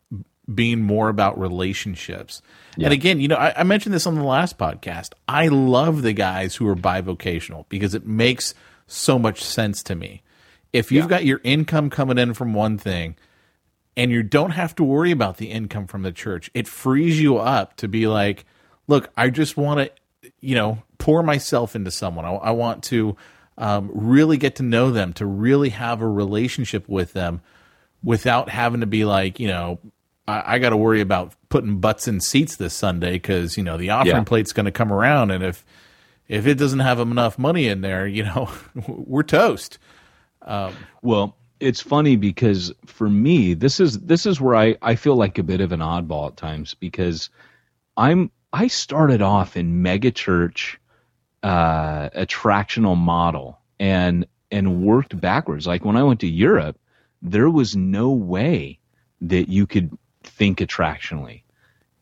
[0.53, 2.41] being more about relationships.
[2.85, 5.11] And again, you know, I, I mentioned this on the last podcast.
[5.27, 8.53] I love the guys who are bivocational because it makes
[8.87, 10.23] so much sense to me.
[10.73, 13.15] If you've got your income coming in from one thing
[13.99, 17.37] and you don't have to worry about the income from the church, it frees you
[17.37, 18.45] up to be like,
[18.87, 19.79] look, I just want
[20.21, 22.23] to, you know, pour myself into someone.
[22.25, 23.17] I, I want to
[23.57, 27.41] um, really get to know them, to really have a relationship with them
[28.01, 29.79] without having to be like, you know,
[30.27, 33.77] I, I got to worry about putting butts in seats this Sunday because you know
[33.77, 34.23] the offering Yeah.
[34.23, 35.65] plate's going to come around, and if
[36.29, 38.49] if it doesn't have enough money in there, you know,
[38.87, 39.77] we're toast.
[41.01, 45.37] Well, it's funny because for me, this is this is where I, I feel like
[45.37, 47.29] a bit of an oddball at times because
[47.97, 50.77] I'm I started off in megachurch
[51.41, 55.67] uh attractional model and and worked backwards.
[55.67, 56.77] Like when I went to Europe,
[57.21, 58.79] there was no way
[59.21, 61.43] that you could think attractionally.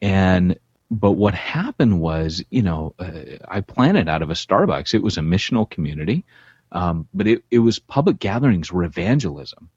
[0.02, 0.58] And
[0.90, 3.12] but what happened was, you know, uh,
[3.48, 4.94] I planted out of a Starbucks.
[4.94, 6.24] It was a missional community,
[6.72, 9.70] um, but it, it was public gatherings were evangelism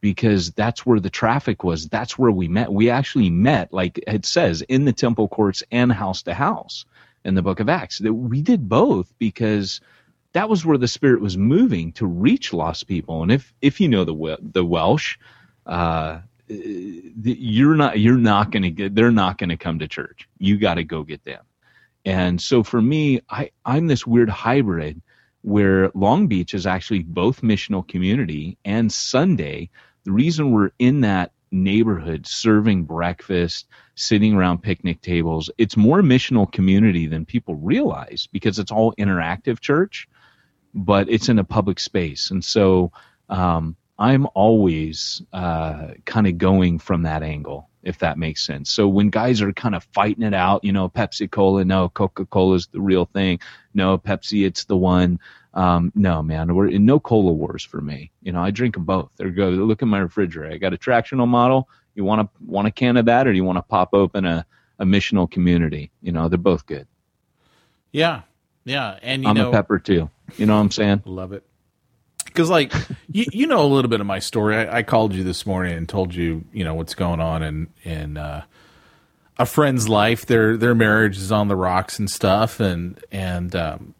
[0.00, 1.88] because that's where the traffic was.
[1.88, 2.72] That's where we met.
[2.72, 6.84] We actually met, like it says, in the temple courts and house to house
[7.24, 7.98] in the book of Acts.
[7.98, 9.80] That we did both because
[10.32, 13.22] that was where the Spirit was moving to reach lost people.
[13.22, 15.16] And if if you know the the Welsh,
[15.64, 20.28] uh, you're not you're not going to get they're not going to come to church.
[20.38, 21.44] You got to go get them.
[22.04, 25.00] And so for me, I I'm this weird hybrid
[25.46, 29.70] where Long Beach is actually both missional community and Sunday.
[30.02, 36.50] The reason we're in that neighborhood serving breakfast, sitting around picnic tables, it's more missional
[36.50, 40.08] community than people realize because it's all interactive church,
[40.74, 42.32] but it's in a public space.
[42.32, 42.90] And so
[43.28, 48.68] um, I'm always uh, kind of going from that angle, if that makes sense.
[48.68, 52.26] So when guys are kind of fighting it out, you know, Pepsi Cola, no, Coca
[52.26, 53.38] Cola is the real thing.
[53.74, 55.20] No, Pepsi, it's the one.
[55.54, 58.10] Um, no, man, we're in no cola wars for me.
[58.22, 59.10] You know, I drink them both.
[59.16, 59.48] There go.
[59.50, 60.52] Look at my refrigerator.
[60.52, 61.68] I got a tractional model.
[61.94, 64.26] You want to want a can of that, or do you want to pop open
[64.26, 64.44] a,
[64.80, 65.92] a missional community?
[66.02, 66.88] You know, they're both good.
[67.92, 68.22] Yeah,
[68.64, 70.10] yeah, and you I'm know, a pepper too.
[70.36, 71.02] You know what I'm saying?
[71.06, 71.44] Love it.
[72.36, 72.70] Because, like,
[73.10, 74.56] you, you know a little bit of my story.
[74.56, 77.68] I, I called you this morning and told you, you know, what's going on in
[77.82, 78.44] in uh,
[79.38, 80.26] a friend's life.
[80.26, 83.94] Their their marriage is on the rocks and stuff, and and um,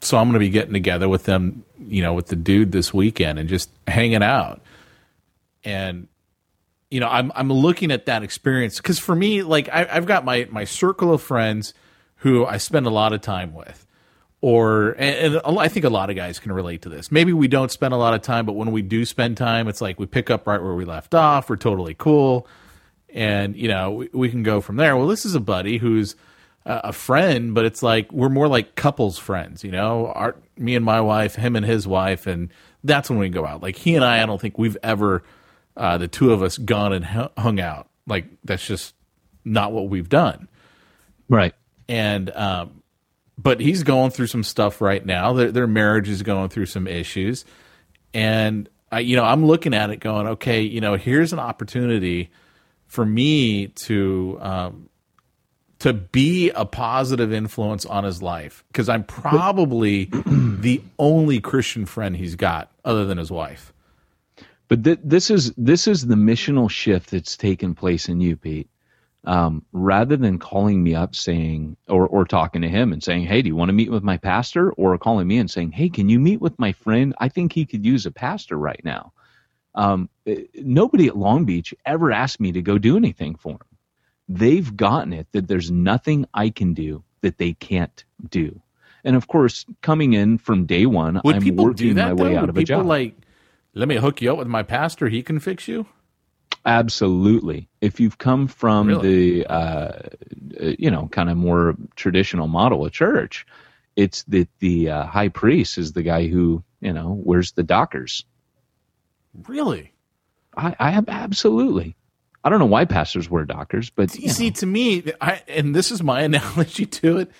[0.00, 2.94] so I'm going to be getting together with them, you know, with the dude this
[2.94, 4.62] weekend and just hanging out.
[5.62, 6.08] And
[6.90, 10.24] you know, I'm I'm looking at that experience because for me, like, I, I've got
[10.24, 11.74] my my circle of friends
[12.16, 13.85] who I spend a lot of time with
[14.40, 17.10] or and, and a lot- I think a lot of guys can relate to this.
[17.10, 19.80] Maybe we don't spend a lot of time, but when we do spend time, it's
[19.80, 21.48] like we pick up right where we left off.
[21.50, 22.46] We're totally cool,
[23.08, 24.96] and you know we, we can go from there.
[24.96, 26.16] Well, this is a buddy who's
[26.64, 29.64] a, a friend, but it's like we're more like couples friends.
[29.64, 32.50] You know, our me and my wife, him and his wife, and
[32.84, 33.62] that's when we go out.
[33.62, 35.22] Like he and I, I don't think we've ever
[35.76, 37.88] uh, the two of us gone and hung out.
[38.06, 38.94] Like that's just
[39.44, 40.48] not what we've done
[41.28, 41.54] Right.
[41.88, 42.75] and um,
[43.38, 45.32] but he's going through some stuff right now.
[45.32, 47.44] Their, their marriage is going through some issues,
[48.14, 52.30] and I, you know, I'm looking at it, going, okay, you know, here's an opportunity
[52.86, 54.88] for me to um,
[55.80, 62.16] to be a positive influence on his life because I'm probably the only Christian friend
[62.16, 63.72] he's got other than his wife.
[64.68, 68.68] But th- this is this is the missional shift that's taken place in you, Pete.
[69.24, 73.42] Um, rather than calling me up saying or or talking to him and saying, "Hey,
[73.42, 76.08] do you want to meet with my pastor?" or calling me and saying, "Hey, can
[76.08, 77.12] you meet with my friend?
[77.18, 79.12] I think he could use a pastor right now."
[79.74, 83.66] Um, eh, nobody at Long Beach ever asked me to go do anything for them.
[84.28, 88.60] They've gotten it that there's nothing I can do that they can't do.
[89.04, 92.08] And of course, coming in from day one, Would I'm working do that?
[92.10, 92.24] my though?
[92.30, 92.86] way out Would of a job.
[92.86, 93.14] like,
[93.74, 95.08] let me hook you up with my pastor.
[95.08, 95.86] He can fix you.
[96.66, 97.68] Absolutely.
[97.80, 99.42] If you've come from Really?
[99.42, 103.46] the, uh, uh, you know, kind of more traditional model of church,
[103.94, 108.24] it's that the uh, high priest is the guy who, you know, wears the dockers.
[109.46, 109.92] Really?
[110.56, 111.94] I, I have absolutely.
[112.42, 115.42] I don't know why pastors wear dockers, but You you see, know, to me, I,
[115.48, 117.30] and this is my analogy to it.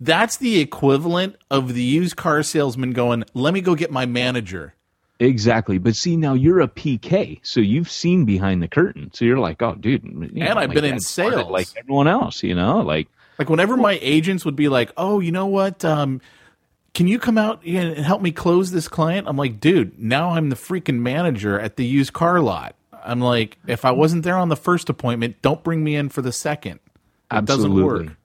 [0.00, 4.74] That's the equivalent of the used car salesman going, "Let me go get my manager."
[5.20, 5.78] Exactly.
[5.78, 9.10] But see, now you're a PK, so you've seen behind the curtain.
[9.14, 10.04] So you're like, oh, dude.
[10.04, 11.50] you know, And I've been in started sales.
[11.50, 12.42] like everyone else.
[12.42, 13.08] You know, like
[13.38, 15.84] Like whenever my agents would be like, "Oh, you know what?
[15.84, 16.20] Um,
[16.94, 20.48] can you come out and help me close this client?" I'm like, "Dude, now I'm
[20.48, 24.48] the freaking manager at the used car lot." I'm like, if I wasn't there on
[24.48, 26.80] the first appointment, don't bring me in for the second.
[27.30, 27.82] It doesn't Absolutely.
[28.08, 28.16] work.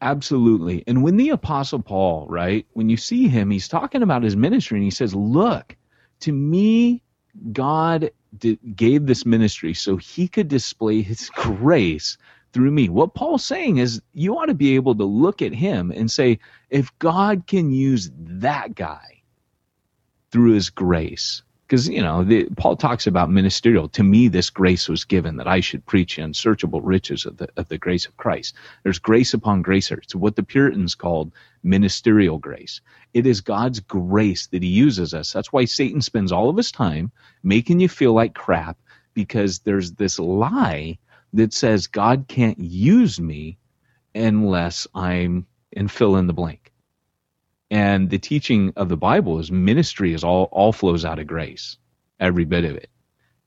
[0.00, 0.84] Absolutely.
[0.86, 4.76] And when the Apostle Paul, right, when you see him, he's talking about his ministry
[4.76, 5.74] and he says, Look,
[6.20, 7.02] to me,
[7.52, 12.18] God di- gave this ministry so he could display his grace
[12.52, 12.88] through me.
[12.88, 16.38] What Paul's saying is, you ought to be able to look at him and say,
[16.70, 19.22] if God can use that guy
[20.30, 23.88] through his grace, because you know the, Paul talks about ministerial.
[23.90, 27.48] To me, this grace was given that I should preach the unsearchable riches of the
[27.56, 28.54] of the grace of Christ.
[28.82, 29.90] There's grace upon grace.
[29.90, 32.80] It's what the Puritans called ministerial grace.
[33.14, 35.32] It is God's grace that He uses us.
[35.32, 37.10] That's why Satan spends all of his time
[37.42, 38.78] making you feel like crap
[39.14, 40.98] because there's this lie
[41.32, 43.58] that says God can't use me
[44.14, 45.46] unless I'm
[45.76, 46.65] and fill in the blank.
[47.70, 51.76] And the teaching of the Bible is ministry is all all flows out of grace,
[52.20, 52.90] every bit of it.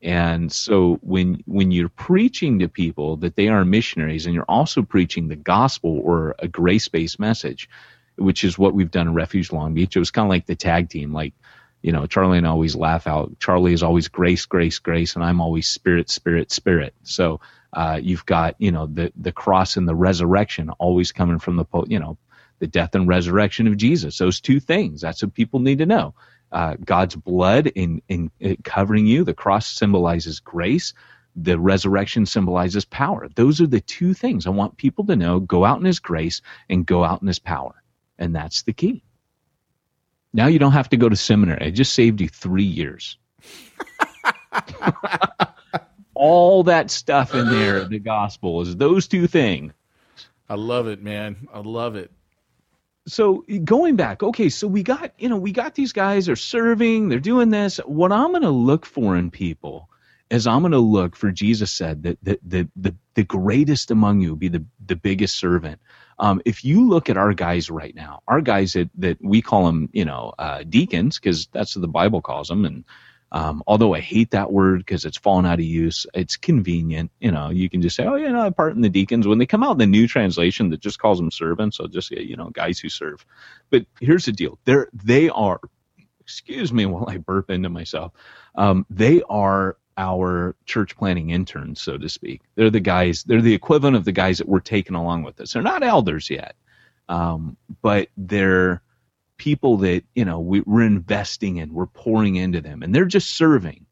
[0.02, 4.82] And so when when you're preaching to people that they are missionaries and you're also
[4.82, 7.70] preaching the gospel or a grace-based message,
[8.18, 10.56] which is what we've done in Refuge Long Beach, it was kind of like the
[10.56, 11.34] tag team like
[11.82, 13.40] you know, Charlie and I always laugh out.
[13.40, 16.94] Charlie is always grace, grace, grace, and I'm always spirit, spirit, spirit.
[17.04, 17.40] So
[17.72, 21.66] uh, you've got, you know, the the cross and the resurrection always coming from the,
[21.88, 22.18] you know,
[22.60, 24.18] the death and resurrection of Jesus.
[24.18, 25.02] Those two things.
[25.02, 26.14] That's what people need to know.
[26.52, 29.24] Uh, God's blood in, in in covering you.
[29.24, 30.94] The cross symbolizes grace.
[31.36, 33.30] The resurrection symbolizes power.
[33.36, 35.40] Those are the two things I want people to know.
[35.40, 37.82] Go out in His grace and go out in His power,
[38.18, 39.04] and that's the key.
[40.34, 41.68] Now you don't have to go to seminary.
[41.68, 43.18] I just saved you three years.
[46.16, 49.74] All that stuff in there, the gospel is those two things.
[50.50, 51.48] I love it, man.
[51.54, 52.12] I love it.
[53.08, 57.10] So going back okay so we got you know we got these guys are serving
[57.10, 57.78] they're doing this.
[57.86, 59.90] What i'm going to look for in people
[60.30, 64.22] is i'm going to look for jesus said that the, the, the, the greatest among
[64.22, 65.82] you be the, the biggest servant.
[66.20, 69.66] Um, if you look at our guys right now our guys that, that we call
[69.66, 72.86] them you know uh, deacons because that's what the bible calls them and
[73.32, 77.12] um, although I hate that word because it's fallen out of use, it's convenient.
[77.20, 79.38] You know, you can just say, "Oh, yeah, no, I part in the deacons." When
[79.38, 82.22] they come out in the new translation that just calls them servants, so just say,
[82.22, 83.26] you know, guys who serve.
[83.70, 85.60] But here's the deal: they're they are.
[86.20, 88.14] Excuse me while I burp into myself.
[88.56, 92.42] Um, they are our church planting interns, so to speak.
[92.56, 93.24] They're the guys.
[93.24, 95.54] They're the equivalent of the guys that we're taking along with us.
[95.54, 96.56] They're not elders yet,
[97.10, 98.82] um, but they're
[99.40, 103.36] people that you know we, we're investing in we're pouring into them and they're just
[103.36, 103.88] serving.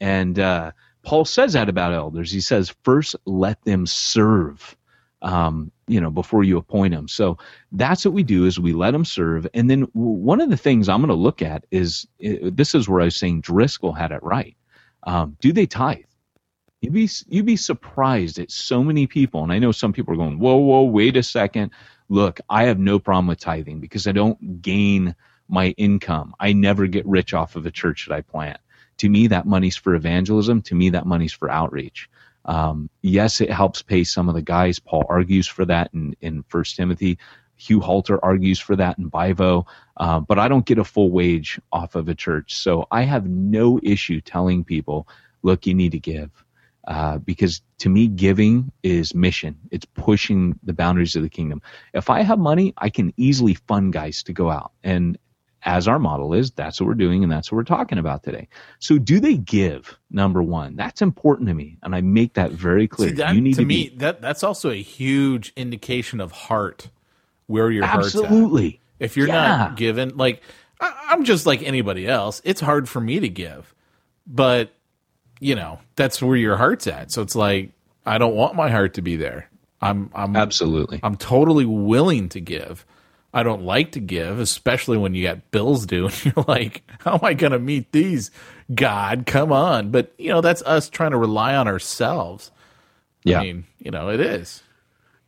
[0.00, 0.70] And uh,
[1.02, 2.30] paul says that about elders.
[2.30, 4.76] He says first let them serve
[5.22, 7.36] um, you know before you appoint them so
[7.72, 9.48] that's what we do is we let them serve.
[9.54, 13.00] And then one of the things i'm going to look at is this is where
[13.00, 14.56] i was saying driscoll had it right.
[15.02, 16.04] Um, do they tithe?
[16.80, 20.16] You'd be you'd be surprised at so many people, and I know some people are
[20.16, 21.72] going, "Whoa, whoa, wait a second.
[22.10, 25.14] Look, I have no problem with tithing because I don't gain
[25.48, 26.34] my income.
[26.40, 28.58] I never get rich off of a church that I plant.
[28.98, 30.60] To me, that money's for evangelism.
[30.62, 32.10] To me, that money's for outreach.
[32.44, 34.80] Um, yes, it helps pay some of the guys.
[34.80, 37.16] Paul argues for that in in First Timothy.
[37.56, 39.66] Hugh Halter argues for that in Bivo,
[39.98, 43.26] uh, but I don't get a full wage off of a church, so I have
[43.26, 45.06] no issue telling people,
[45.42, 46.30] "Look, you need to give."
[46.90, 49.56] Uh, because to me, giving is mission.
[49.70, 51.62] It's pushing the boundaries of the kingdom.
[51.94, 54.72] If I have money, I can easily fund guys to go out.
[54.82, 55.16] And
[55.62, 58.48] as our model is, that's what we're doing and that's what we're talking about today.
[58.80, 59.96] So do they give?
[60.10, 63.10] Number one, that's important to me, and I make that very clear.
[63.10, 66.32] See, that, you need to, to me be, that that's also a huge indication of
[66.32, 66.90] heart
[67.46, 68.80] where your absolutely.
[68.98, 69.58] If you're Yeah.
[69.58, 70.42] not given, like
[70.80, 72.42] I, I'm just like anybody else.
[72.44, 73.74] It's hard for me to give,
[74.26, 74.74] but
[75.40, 77.10] you know that's where your heart's at.
[77.12, 77.72] So it's like
[78.06, 79.50] I don't want my heart to be there.
[79.80, 81.00] I'm I'm Absolutely.
[81.02, 82.86] I'm totally willing to give.
[83.32, 87.14] I don't like to give, especially when you got bills due and you're like, how
[87.14, 88.30] am I going to meet these?
[88.74, 89.90] God, come on.
[89.92, 92.50] But, you know, that's us trying to rely on ourselves.
[93.24, 93.38] Yeah.
[93.38, 94.62] I mean, you know, it is.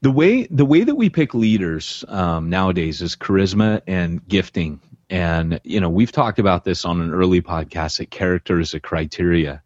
[0.03, 5.61] the way the way that we pick leaders um, nowadays is charisma and gifting and
[5.65, 9.63] you know we've talked about this on an early podcast that character is a criteria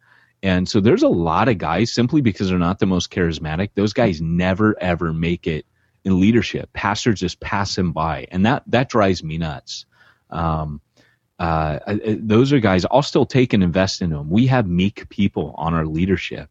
[0.47, 3.93] and so there's a lot of guys simply because they're not the most charismatic those
[3.93, 5.65] guys never ever make it
[6.05, 6.71] in leadership.
[6.73, 9.85] Pastors just pass them by and that that drives me nuts.
[10.29, 10.81] Um,
[11.39, 14.29] uh, I- those are guys i'll still take and invest in them.
[14.29, 16.49] We have meek people on our leadership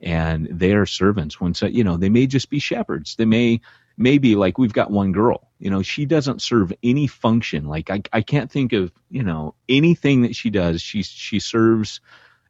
[0.00, 1.40] and they are servants.
[1.40, 3.16] When so you know they may just be shepherds.
[3.16, 3.60] They may
[3.96, 5.48] maybe like we've got one girl.
[5.58, 7.66] You know she doesn't serve any function.
[7.66, 10.82] Like i, I can't think of you know anything that she does.
[10.82, 12.00] She she serves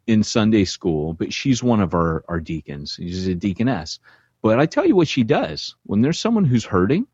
[0.06, 3.98] in sunday school but she's one of our our deacons she's a deaconess
[4.42, 7.06] but i tell you what she does when there's someone who's hurting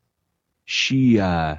[0.65, 1.55] she uh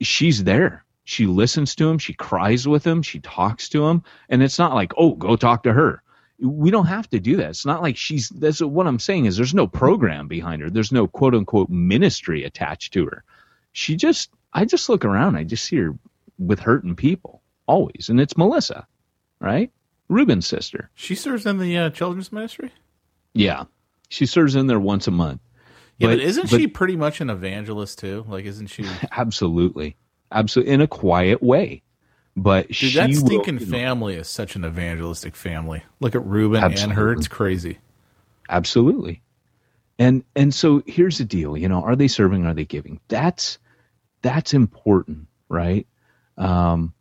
[0.00, 4.42] she's there she listens to him she cries with him she talks to him and
[4.42, 6.02] it's not like oh go talk to her
[6.40, 7.50] we don't have to do that.
[7.50, 8.28] It's not like she's.
[8.28, 10.70] That's what I'm saying is there's no program behind her.
[10.70, 13.24] There's no quote unquote ministry attached to her.
[13.72, 14.30] She just.
[14.52, 15.36] I just look around.
[15.36, 15.96] I just see her
[16.38, 18.86] with hurting people always, and it's Melissa,
[19.40, 19.70] right?
[20.08, 20.90] Ruben's sister.
[20.94, 22.72] She serves in the uh, children's ministry.
[23.32, 23.64] Yeah,
[24.08, 25.40] she serves in there once a month.
[25.98, 28.24] Yeah, but, But- isn't but- she pretty much an evangelist too?
[28.28, 28.84] Like, isn't she?
[29.12, 29.96] Absolutely,
[30.32, 31.82] absolutely in a quiet way.
[32.36, 35.84] But Dude, she that will, stinking know, family is such an evangelistic family.
[36.00, 37.78] Look at Ruben and her; it's crazy.
[38.48, 39.22] absolutely
[40.00, 43.58] and and so here's the deal you know are they serving are they giving that's
[44.22, 45.86] that's important right
[46.36, 46.92] um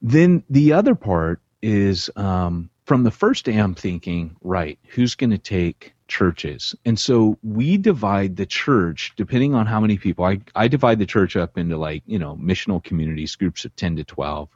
[0.00, 5.30] then the other part is um from the first day i'm thinking right who's going
[5.30, 10.38] to take churches and so we divide the church depending on how many people i
[10.54, 14.04] i divide the church up into like you know missional communities groups of 10 to
[14.04, 14.48] 12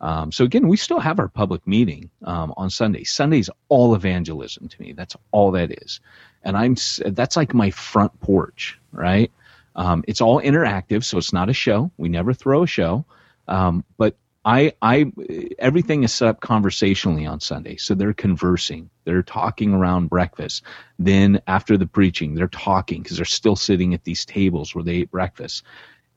[0.00, 3.04] um, so again, we still have our public meeting um, on Sunday.
[3.04, 4.92] Sunday's all evangelism to me.
[4.92, 6.00] That's all that is,
[6.42, 6.76] and I'm
[7.12, 9.30] that's like my front porch, right?
[9.76, 11.90] Um, it's all interactive, so it's not a show.
[11.98, 13.04] We never throw a show,
[13.46, 15.12] um, but I, I,
[15.58, 17.76] everything is set up conversationally on Sunday.
[17.76, 20.64] So they're conversing, they're talking around breakfast.
[20.98, 24.96] Then after the preaching, they're talking because they're still sitting at these tables where they
[24.96, 25.64] ate breakfast,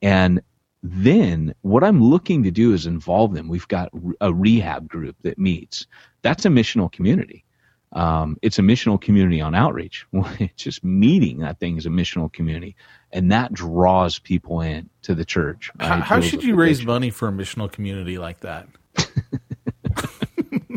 [0.02, 0.42] and
[0.84, 3.48] then what I'm looking to do is involve them.
[3.48, 5.88] We've got a rehab group that meets.
[6.22, 7.46] That's a missional community.
[7.94, 10.06] Um, it's a missional community on outreach.
[10.40, 12.76] It's just meeting that thing is a missional community,
[13.12, 15.70] and that draws people in to the church.
[15.80, 16.04] How, right?
[16.04, 16.88] how Builds should you raise church.
[16.88, 18.68] money for a missional community like that?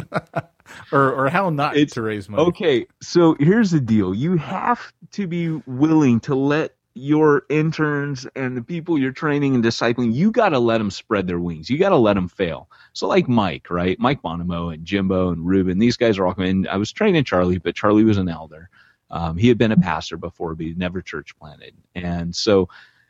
[0.93, 2.43] or or how not It's- to raise money?
[2.45, 4.15] Okay, so here's the deal.
[4.15, 9.63] You have to be willing to let your interns and the people you're training and
[9.63, 11.69] discipling, you got to let them spread their wings.
[11.69, 12.71] You got to let them fail.
[12.95, 13.99] So like Mike, right?
[14.01, 16.67] Mike Bonomo and Jimbo and Ruben, these guys are all coming.
[16.67, 18.71] I was training Charlie, but Charlie was an elder.
[19.11, 21.75] Um, he had been a pastor before, but he'd never church planted.
[21.95, 22.61] And so,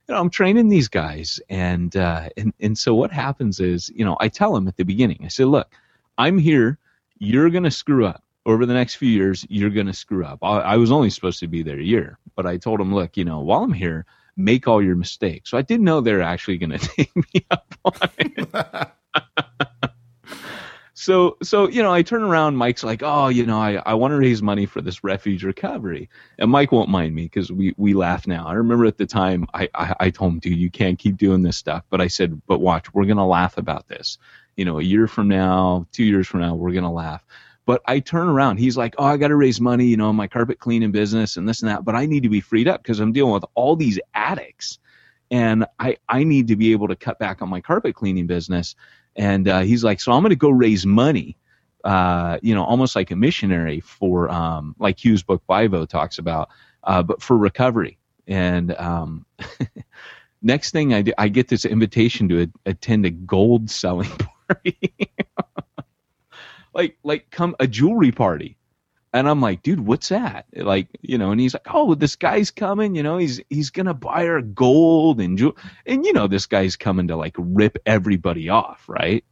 [0.08, 1.40] you know, I'm training these guys.
[1.48, 4.84] And, uh, and, and so what happens is, you know, I tell them at the
[4.84, 5.72] beginning, I say, look,
[6.18, 6.78] I'm here.
[7.18, 9.44] You're going to screw up over the next few years.
[9.50, 10.38] You're going to screw up.
[10.42, 13.16] I, I was only supposed to be there a year, but I told them, look,
[13.16, 15.50] you know, while I'm here, make all your mistakes.
[15.50, 18.88] So I didn't know they're actually going to take me up on it.
[20.94, 24.12] so, so, you know, I turn around, Mike's like, oh, you know, I, I want
[24.12, 26.08] to raise money for this refuge recovery.
[26.38, 28.46] And Mike won't mind me because we, we laugh now.
[28.46, 31.42] I remember at the time I, I, I told him, dude, you can't keep doing
[31.42, 31.82] this stuff.
[31.90, 34.18] But I said, but watch, we're going to laugh about this.
[34.56, 37.22] You know, a year from now, two years from now, we're going to laugh.
[37.66, 38.58] But I turn around.
[38.58, 41.48] He's like, "Oh, I got to raise money, you know, my carpet cleaning business and
[41.48, 41.84] this and that.
[41.84, 44.78] But I need to be freed up because I'm dealing with all these addicts,
[45.30, 48.76] and I I need to be able to cut back on my carpet cleaning business."
[49.16, 51.38] And uh, he's like, "So I'm going to go raise money,
[51.84, 56.50] uh, you know, almost like a missionary for, um, like Hughes' book Bivo talks about,
[56.84, 57.98] uh, but for recovery."
[58.28, 59.26] And um,
[60.42, 64.10] next thing I do, I get this invitation to a, attend a gold selling
[64.48, 64.78] party.
[66.76, 68.56] Like like come a jewelry party
[69.12, 70.44] And I'm like, dude, what's that?
[70.54, 73.94] Like, you know, and he's like, oh, this guy's coming, you know, he's he's gonna
[73.94, 75.56] buy our gold and jewel,
[75.86, 79.24] and you know, this guy's coming to like rip everybody off, right?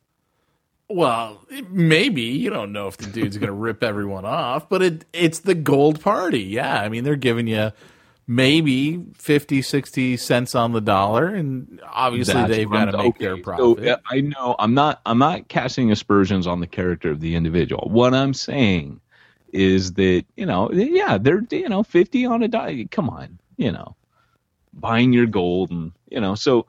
[0.89, 5.41] Well, maybe you don't know if the dude's to rip everyone off, but it it's
[5.41, 6.43] the gold party.
[6.43, 7.73] Yeah, I mean they're giving you
[8.27, 13.25] maybe 50 60 cents on the dollar and obviously That's they've got to make okay,
[13.25, 13.89] their so, profit.
[13.89, 17.89] uh, I know I'm not I'm not casting aspersions on the character of the individual.
[17.91, 19.01] What I'm saying
[19.53, 22.87] is that you know, yeah, they're you know 50 on a die.
[22.91, 23.95] Come on, you know,
[24.73, 26.67] buying your gold and you know, so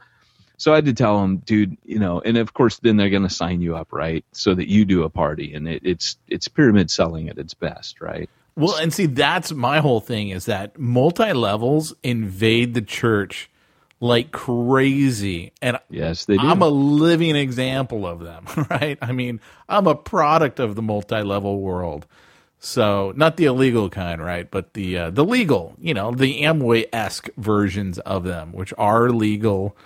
[0.57, 3.23] so I had to tell him, dude, you know, and of course then they're going
[3.23, 6.47] to sign you up, right, so that you do a party, and it, it's it's
[6.47, 8.29] pyramid selling at its best, right?
[8.55, 13.49] Well, and see, that's my whole thing is that multi levels invade the church
[13.99, 15.51] like crazy.
[15.61, 16.47] And Yes, they do.
[16.47, 18.97] I'm a living example of them, right?
[19.01, 22.05] I mean, I'm a product of the multi level world.
[22.59, 24.49] So, not the illegal kind, right?
[24.49, 29.09] But the uh, the legal, you know, the Amway esque versions of them, which are
[29.09, 29.77] legal,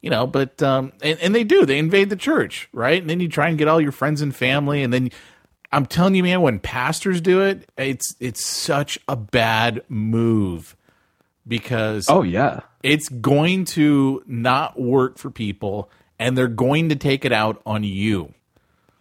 [0.00, 0.26] you know.
[0.26, 3.00] But um, and, and they do they invade the church, right?
[3.00, 5.10] And then you try and get all your friends and family, and then
[5.72, 10.76] I'm telling you, man, when pastors do it, it's it's such a bad move
[11.46, 17.24] because oh yeah, it's going to not work for people, and they're going to take
[17.24, 18.34] it out on you.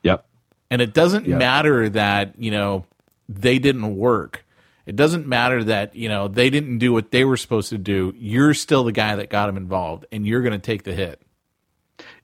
[0.03, 0.25] yep,
[0.69, 1.37] And it doesn't Yeah.
[1.37, 2.85] matter that, you know,
[3.27, 4.45] they didn't work.
[4.85, 8.13] It doesn't matter that, you know, they didn't do what they were supposed to do.
[8.17, 11.21] You're still the guy that got them involved and you're going to take the hit.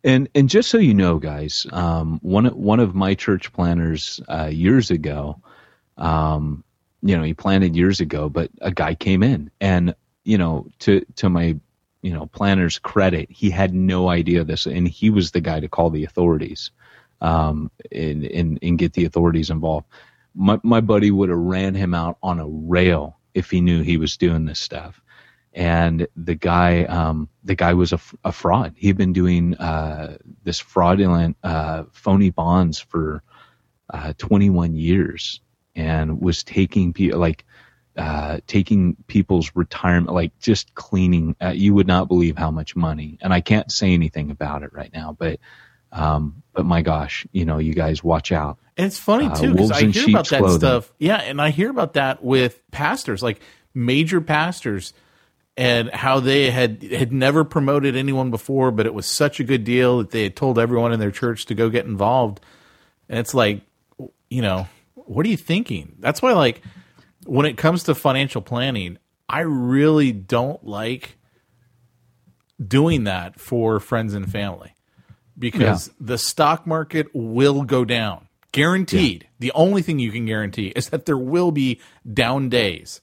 [0.06, 4.52] And and just so you know, guys, um, one one of my church planters uh,
[4.54, 5.42] years ago,
[5.98, 6.64] um,
[7.02, 11.04] you know, he planted years ago, but a guy came in, and you know, to
[11.16, 11.58] to my
[12.04, 15.68] you know planner's credit, he had no idea this, and he was the guy to
[15.68, 16.70] call the authorities,
[17.22, 19.88] um, and and and get the authorities involved.
[20.36, 23.98] My my buddy would have ran him out on a rail if he knew he
[23.98, 25.02] was doing this stuff
[25.56, 27.94] and the guy um, the guy was
[28.24, 28.74] a fraud.
[28.78, 33.24] He'd been doing uh, this fraudulent uh, phony bonds for
[33.92, 35.40] uh, 21 years
[35.76, 37.46] and was taking people like
[37.98, 41.36] uh, taking people's retirement like just cleaning.
[41.42, 43.18] Uh, you would not believe how much money.
[43.22, 45.40] And I can't say anything about it right now, but
[45.94, 48.58] um, but my gosh, you know, you guys watch out.
[48.76, 50.60] And it's funny Uh, too because I hear about that clothing.
[50.60, 50.92] stuff.
[51.00, 53.40] Yeah, and I hear about that with pastors, like
[53.74, 54.92] major pastors,
[55.58, 59.64] and how they had had never promoted anyone before, but it was such a good
[59.64, 62.42] deal that they had told everyone in their church to go get involved.
[63.08, 63.62] And it's like,
[64.30, 65.96] you know, what are you thinking?
[66.00, 66.62] That's why, like,
[67.26, 68.98] when it comes to financial planning,
[69.30, 71.18] I really don't like
[72.66, 74.74] doing that for friends and family
[75.38, 78.28] because the stock market will go down.
[78.52, 79.28] Guaranteed.
[79.40, 81.82] The only thing you can guarantee is that there will be
[82.12, 83.02] down days.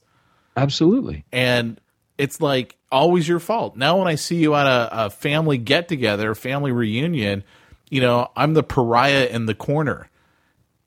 [0.57, 1.25] Absolutely.
[1.31, 1.79] And
[2.17, 3.75] it's like always your fault.
[3.75, 7.43] Now, when I see you at a, a family get together, family reunion,
[7.89, 10.09] you know, I'm the pariah in the corner.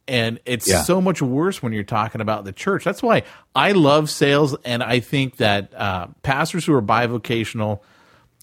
[0.09, 0.83] And it's Yeah.
[0.85, 2.85] so much worse when you're talking about the church.
[2.85, 3.25] That's why
[3.57, 4.55] I love sales.
[4.65, 7.81] And I think that uh, pastors who are bivocational,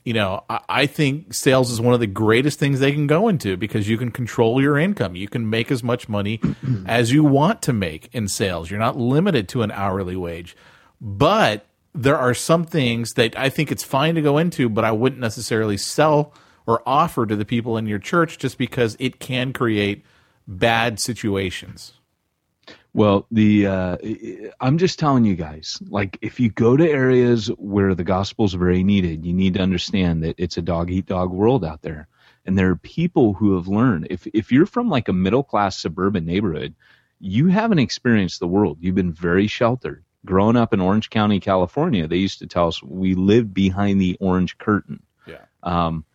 [0.04, 3.30] you know, I, I think sales is one of the greatest things they can go
[3.30, 5.16] into because you can control your income.
[5.16, 6.42] You can make as much money
[6.86, 8.70] as you want to make in sales.
[8.70, 10.58] You're not limited to an hourly wage.
[11.00, 14.92] But there are some things that I think it's fine to go into, but I
[14.92, 16.34] wouldn't necessarily sell
[16.66, 20.06] or offer to the people in your church just because it can create
[20.48, 21.94] bad situations.
[22.96, 23.98] Well, the uh,
[24.62, 28.54] I'm just telling you guys, like if you go to areas where the gospel is
[28.54, 32.08] very needed, you need to understand that it's a dog eat dog world out there,
[32.46, 34.08] and there are people who have learned.
[34.12, 36.76] If if you're from like a middle class suburban neighborhood,
[37.20, 38.78] you haven't experienced the world.
[38.80, 40.06] You've been very sheltered.
[40.26, 44.18] Growing up in Orange County, California, they used to tell us we lived behind the
[44.22, 45.04] orange curtain.
[45.28, 45.42] Yeah.
[45.62, 46.06] Um,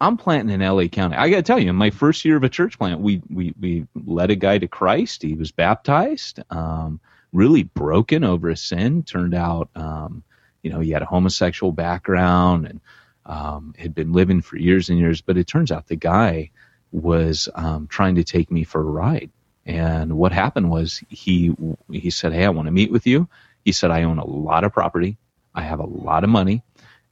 [0.00, 1.16] I'm planting in LA County.
[1.16, 3.54] I got to tell you, in my first year of a church plant, we we
[3.58, 5.22] we led a guy to Christ.
[5.22, 6.40] He was baptized.
[6.50, 7.00] Um,
[7.32, 9.02] really broken over his sin.
[9.02, 10.22] Turned out, um,
[10.62, 12.80] you know, he had a homosexual background and
[13.26, 15.20] um, had been living for years and years.
[15.20, 16.50] But it turns out the guy
[16.92, 19.30] was um, trying to take me for a ride.
[19.68, 21.56] And what happened was he
[21.92, 23.28] he said, "Hey, I want to meet with you."
[23.64, 25.18] He said, "I own a lot of property.
[25.54, 26.64] I have a lot of money,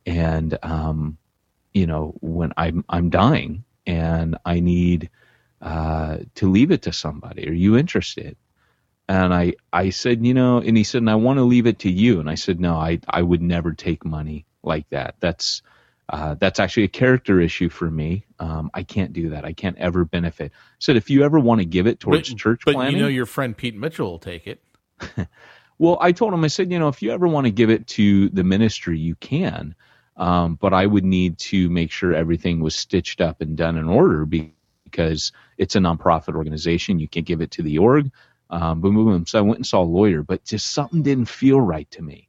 [0.06, 1.18] and um,
[1.74, 5.10] you know, when I'm I'm dying and I need
[5.62, 7.48] uh, to leave it to somebody.
[7.48, 8.36] Are you interested?
[9.08, 11.80] And I I said, you know, and he said, and I want to leave it
[11.80, 12.20] to you.
[12.20, 15.16] And I said, no, I I would never take money like that.
[15.20, 15.62] That's
[16.08, 18.24] uh, that's actually a character issue for me.
[18.38, 19.44] Um, I can't do that.
[19.44, 20.52] I can't ever benefit.
[20.54, 23.08] I said, if you ever want to give it towards church but planning, you know
[23.08, 24.62] your friend Pete Mitchell will take it.
[25.78, 27.88] well, I told him, I said, you know, if you ever want to give it
[27.88, 29.74] to the ministry, you can.
[30.16, 33.88] Um, but I would need to make sure everything was stitched up and done in
[33.88, 37.00] order because it's a nonprofit organization.
[37.00, 38.10] You can't give it to the org.
[38.48, 39.26] Um, boom, boom, boom.
[39.26, 42.28] So I went and saw a lawyer, but just something didn't feel right to me.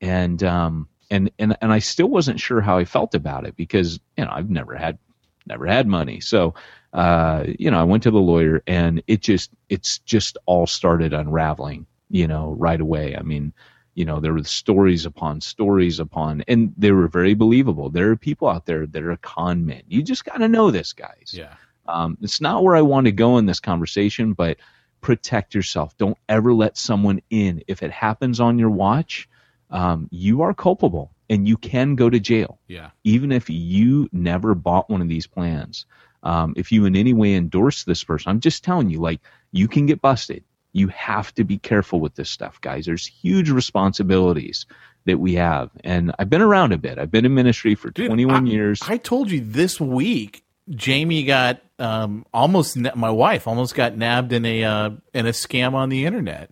[0.00, 4.00] And, um, and, and, and I still wasn't sure how I felt about it because,
[4.16, 4.98] you know, I've never had,
[5.46, 6.20] never had money.
[6.20, 6.54] So,
[6.92, 11.12] uh, you know, I went to the lawyer and it just, it's just all started
[11.12, 13.16] unraveling, you know, right away.
[13.16, 13.52] I mean,
[13.94, 17.90] you know, there were stories upon stories upon, and they were very believable.
[17.90, 19.82] There are people out there that are con men.
[19.86, 21.32] You just got to know this, guys.
[21.32, 21.54] Yeah.
[21.86, 24.56] Um, it's not where I want to go in this conversation, but
[25.02, 25.96] protect yourself.
[25.98, 27.64] Don't ever let someone in.
[27.66, 29.28] If it happens on your watch,
[29.72, 32.58] um, you are culpable and you can go to jail.
[32.68, 32.90] Yeah.
[33.04, 35.86] Even if you never bought one of these plans.
[36.22, 39.20] Um, if you in any way endorse this person, I'm just telling you, like,
[39.50, 40.44] you can get busted.
[40.72, 42.86] You have to be careful with this stuff, guys.
[42.86, 44.66] There's huge responsibilities
[45.04, 45.70] that we have.
[45.82, 46.98] And I've been around a bit.
[46.98, 48.80] I've been in ministry for Dude, 21 I- years.
[48.86, 52.76] I told you this week, Jamie got um, almost.
[52.76, 56.50] na- My wife almost got nabbed in a uh, in a scam on the internet.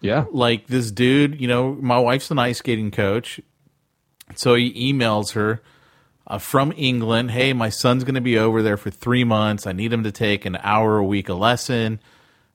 [0.00, 0.24] Yeah.
[0.30, 3.40] Like this dude, you know, my wife's an ice skating coach,
[4.34, 5.62] so he emails her
[6.26, 7.30] uh, from England.
[7.32, 9.66] Hey, my son's going to be over there for three months.
[9.66, 12.00] I need him to take an hour a week a lesson.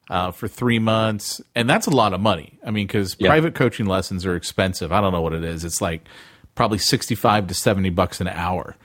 [0.08, 2.60] Uh, for three months, and that's a lot of money.
[2.64, 3.28] I mean, because Yeah.
[3.28, 4.92] private coaching lessons are expensive.
[4.92, 5.64] I don't know what it is.
[5.64, 6.08] It's like
[6.54, 8.76] probably sixty-five to seventy bucks an hour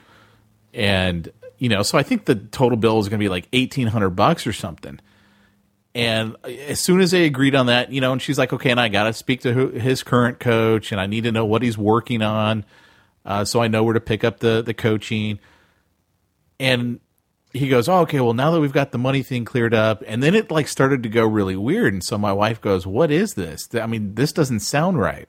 [0.73, 4.09] and you know so i think the total bill is going to be like 1800
[4.11, 4.99] bucks or something
[5.93, 8.79] and as soon as they agreed on that you know and she's like okay and
[8.79, 11.61] i got to speak to who, his current coach and i need to know what
[11.61, 12.63] he's working on
[13.25, 15.39] uh, so i know where to pick up the the coaching.
[16.59, 16.99] And
[17.53, 20.23] he goes oh, okay well now that we've got the money thing cleared up and
[20.23, 23.33] then it like started to go really weird and so my wife goes what is
[23.33, 23.67] this?
[23.73, 25.27] I mean this doesn't sound right.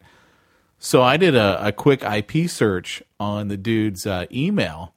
[0.78, 4.94] So i did a, a quick ip search on the dude's uh, email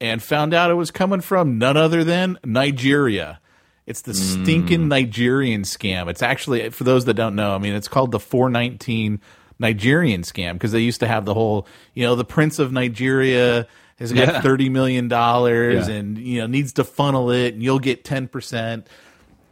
[0.00, 3.40] and found out it was coming from none other than Nigeria.
[3.88, 4.88] It's the stinking mm.
[4.88, 6.10] Nigerian scam.
[6.10, 9.18] It's actually, for those that don't know, I mean, it's called the 419
[9.58, 13.66] Nigerian scam because they used to have the whole, you know, the Prince of Nigeria
[13.98, 14.40] has got Yeah.
[14.42, 15.88] $30 million Yeah.
[15.88, 18.84] and, you know, needs to funnel it and you'll get 10%.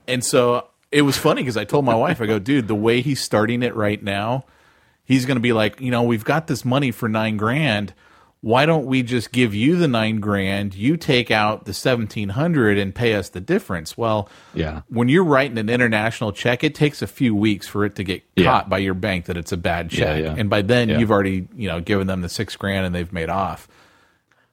[0.06, 3.00] And so it was funny because I told my wife, I go, dude, the way
[3.00, 4.44] he's starting it right now,
[5.06, 7.94] he's going to be like, you know, we've got this money for nine grand.
[8.46, 10.72] Why don't we just give you the nine grand?
[10.76, 13.98] You take out the seventeen hundred and pay us the difference.
[13.98, 14.82] Well, Yeah.
[14.88, 18.22] when you're writing an international check, it takes a few weeks for it to get
[18.36, 18.44] Yeah.
[18.44, 20.36] caught by your bank that it's a bad check, yeah.
[20.38, 20.98] and by then Yeah.
[20.98, 23.66] you've already you know given them the six grand and they've made off.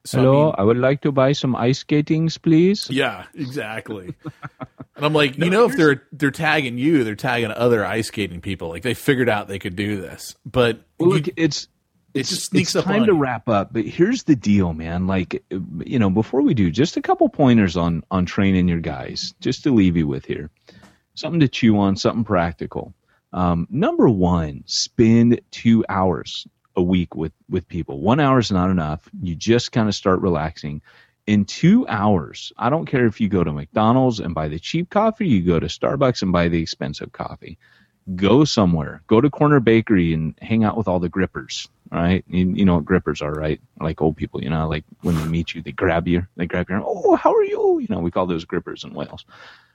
[0.05, 2.89] So, I Hello, mean- I would like to buy some ice skatings, please.
[2.89, 4.15] yeah, exactly.
[4.95, 8.41] and I'm like, you know, if they're they're tagging you, they're tagging other ice skating
[8.41, 8.69] people.
[8.69, 11.69] Like they figured out they could do this, but Well, you- look, it's it
[12.13, 13.73] it's, just sneaks it's time to wrap up.
[13.73, 15.07] But here's the deal, man.
[15.07, 19.33] Like, you know, before we do, just a couple pointers on on training your guys,
[19.39, 20.49] just to leave you with here,
[21.15, 22.93] something to chew on, something practical.
[23.31, 27.99] Um, number one, spend two hours a week with with people.
[27.99, 29.09] One hour is not enough.
[29.21, 30.81] You just kind of start relaxing.
[31.25, 34.89] In two hours, I don't care if you go to McDonald's and buy the cheap
[34.89, 37.57] coffee, you go to Starbucks and buy the expensive coffee
[38.15, 41.67] go somewhere, go to Corner Bakery and hang out with all the grippers.
[41.91, 43.61] Right, you, you know what grippers are, right?
[43.79, 46.67] Like old people, you know, like when they meet you, they grab you, they grab
[46.67, 47.77] your, oh, how are you?
[47.81, 49.25] You know, we call those grippers in Wales.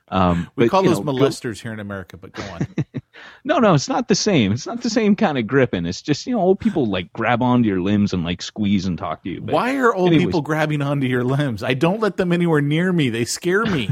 [0.08, 2.66] Um, We but, call those know, go- molesters here in America, but go on.
[3.44, 4.50] no, no, it's not the same.
[4.50, 5.86] It's not the same kind of gripping.
[5.86, 8.98] It's just you know, old people like grab onto your limbs and like squeeze and
[8.98, 9.40] talk to you.
[9.40, 10.26] But Why are old anyways.
[10.26, 11.62] people grabbing onto your limbs?
[11.62, 13.10] I don't let them anywhere near me.
[13.10, 13.90] They scare me.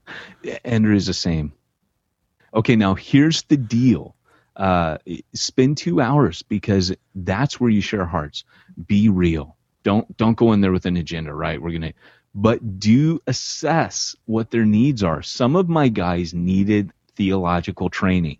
[0.64, 1.52] Andrew is the same.
[2.54, 4.14] Okay, now here's the deal.
[4.54, 4.98] Uh,
[5.32, 8.44] spend two hours because that's where you share hearts.
[8.86, 9.56] Be real.
[9.82, 11.60] Don't don't go in there with an agenda, right?
[11.60, 11.94] We're gonna,
[12.34, 15.22] but do assess what their needs are.
[15.22, 18.38] Some of my guys needed theological training.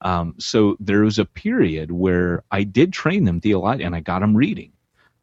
[0.00, 4.20] Um, so there was a period where I did train them theologically, and I got
[4.20, 4.72] them reading.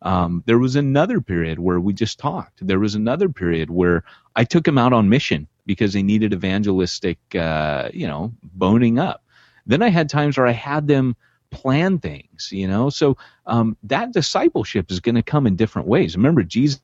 [0.06, 2.66] Um, there was another period where we just talked.
[2.66, 4.04] There was another period where
[4.36, 9.24] I took them out on mission because they needed evangelistic, uh, you know, boning up.
[9.66, 11.16] Then I had times where I had them
[11.50, 12.92] plan things, you know.
[12.92, 16.16] So um, that discipleship is going to come in different ways.
[16.16, 16.82] Remember, Jesus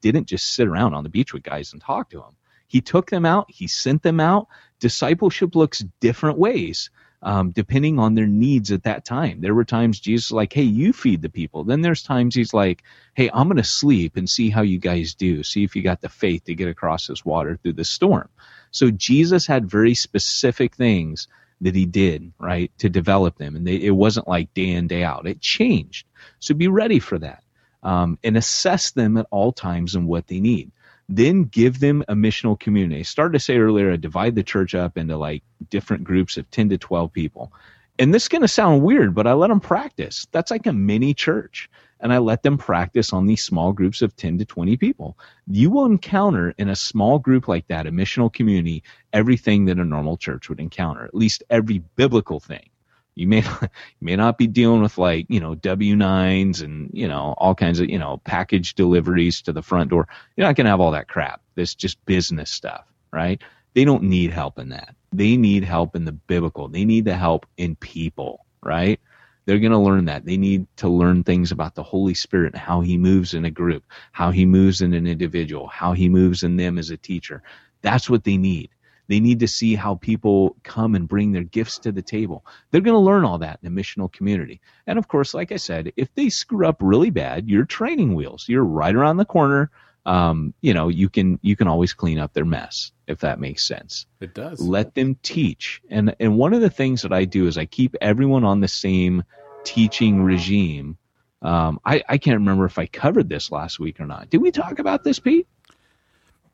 [0.00, 2.34] didn't just sit around on the beach with guys and talk to them.
[2.66, 3.46] He took them out.
[3.48, 4.48] He sent them out.
[4.80, 6.90] Discipleship looks different ways
[7.22, 9.40] um, depending on their needs at that time.
[9.40, 12.82] There were times Jesus like, "Hey, you feed the people." Then there's times he's like,
[13.14, 15.42] "Hey, I'm going to sleep and see how you guys do.
[15.42, 18.28] See if you got the faith to get across this water through the storm."
[18.70, 21.28] So Jesus had very specific things
[21.62, 23.56] that he did, right, to develop them.
[23.56, 25.26] And they, it wasn't like day in, day out.
[25.26, 26.06] It changed.
[26.38, 27.42] So be ready for that.
[27.82, 30.72] Um, and assess them at all times and what they need.
[31.08, 33.00] Then give them a missional community.
[33.00, 36.50] I started to say earlier, I divide the church up into like different groups of
[36.50, 37.52] 10 to 12 people.
[37.98, 40.26] And this is going to sound weird, but I let them practice.
[40.32, 44.14] That's like a mini church and I let them practice on these small groups of
[44.16, 45.16] 10 to 20 people.
[45.46, 48.82] You will encounter in a small group like that, a missional community,
[49.12, 52.68] everything that a normal church would encounter, at least every biblical thing.
[53.16, 57.08] You may not, you may not be dealing with like, you know, W-9s and, you
[57.08, 60.06] know, all kinds of, you know, package deliveries to the front door.
[60.36, 61.40] You're not going to have all that crap.
[61.56, 63.42] This just business stuff, right?
[63.74, 64.94] They don't need help in that.
[65.12, 66.68] They need help in the biblical.
[66.68, 69.00] They need the help in people, right?
[69.46, 70.24] They're going to learn that.
[70.24, 73.50] They need to learn things about the Holy Spirit and how He moves in a
[73.50, 77.42] group, how He moves in an individual, how He moves in them as a teacher.
[77.80, 78.70] That's what they need.
[79.08, 82.44] They need to see how people come and bring their gifts to the table.
[82.70, 84.60] They're going to learn all that in a missional community.
[84.86, 88.48] And of course, like I said, if they screw up really bad, you're training wheels.
[88.48, 89.70] You're right around the corner.
[90.04, 93.66] Um, you know, you can you can always clean up their mess if that makes
[93.66, 94.06] sense.
[94.20, 94.60] It does.
[94.60, 95.82] Let them teach.
[95.90, 98.68] And and one of the things that I do is I keep everyone on the
[98.68, 99.24] same
[99.64, 100.96] teaching regime.
[101.42, 104.30] Um, I, I can't remember if I covered this last week or not.
[104.30, 105.46] Did we talk about this, Pete?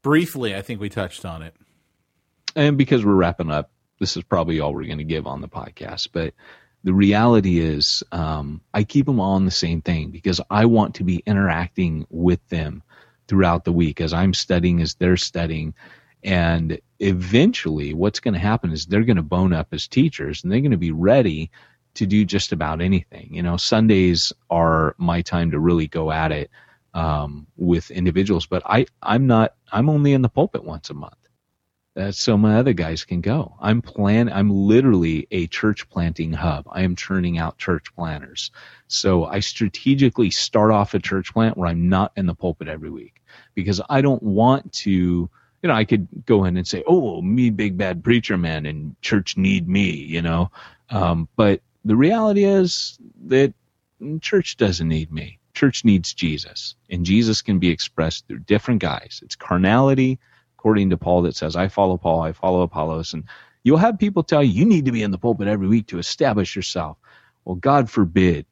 [0.02, 1.54] Briefly, I think we touched on it.
[2.56, 5.48] And because we're wrapping up, this is probably all we're going to give on the
[5.48, 6.08] podcast.
[6.12, 6.34] But
[6.84, 10.96] the reality is, um, I keep them all on the same thing because I want
[10.96, 12.82] to be interacting with them
[13.28, 15.74] throughout the week as I'm studying, as they're studying.
[16.24, 20.52] And eventually, what's going to happen is they're going to bone up as teachers and
[20.52, 21.50] they're going to be ready
[21.94, 23.28] to do just about anything.
[23.32, 26.50] You know, Sundays are my time to really go at it
[26.94, 31.21] um, with individuals, but I, I'm not, I'm only in the pulpit once a month.
[31.94, 33.54] Uh, so my other guys can go.
[33.60, 34.32] I'm plan.
[34.32, 36.66] I'm literally a church planting hub.
[36.70, 38.50] I am churning out church planters.
[38.88, 42.90] So I strategically start off a church plant where I'm not in the pulpit every
[42.90, 43.22] week
[43.54, 44.90] because I don't want to.
[45.62, 49.00] You know, I could go in and say, "Oh, me, big bad preacher man, and
[49.02, 50.50] church need me." You know,
[50.90, 53.52] um, but the reality is that
[54.20, 55.38] church doesn't need me.
[55.54, 59.20] Church needs Jesus, and Jesus can be expressed through different guys.
[59.22, 60.18] It's carnality,
[60.62, 63.14] according to Paul, that says, I follow Paul, I follow Apollos.
[63.14, 63.24] And
[63.64, 65.98] you'll have people tell you, you need to be in the pulpit every week to
[65.98, 66.98] establish yourself.
[67.44, 68.46] Well, God forbid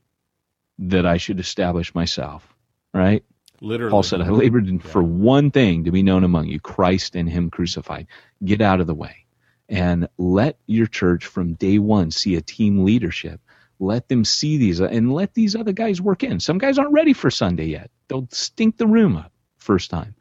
[0.80, 2.52] that I should establish myself,
[2.92, 3.22] right?
[3.61, 3.92] Literally.
[3.92, 7.30] Paul said, I labored in, for one thing to be known among you, Christ and
[7.30, 8.08] Him crucified.
[8.44, 9.26] Get out of the way
[9.68, 13.40] and let your church from day one see a team leadership.
[13.78, 16.40] Let them see these and let these other guys work in.
[16.40, 17.92] Some guys aren't ready for Sunday yet.
[18.08, 20.16] They'll stink the room up first time.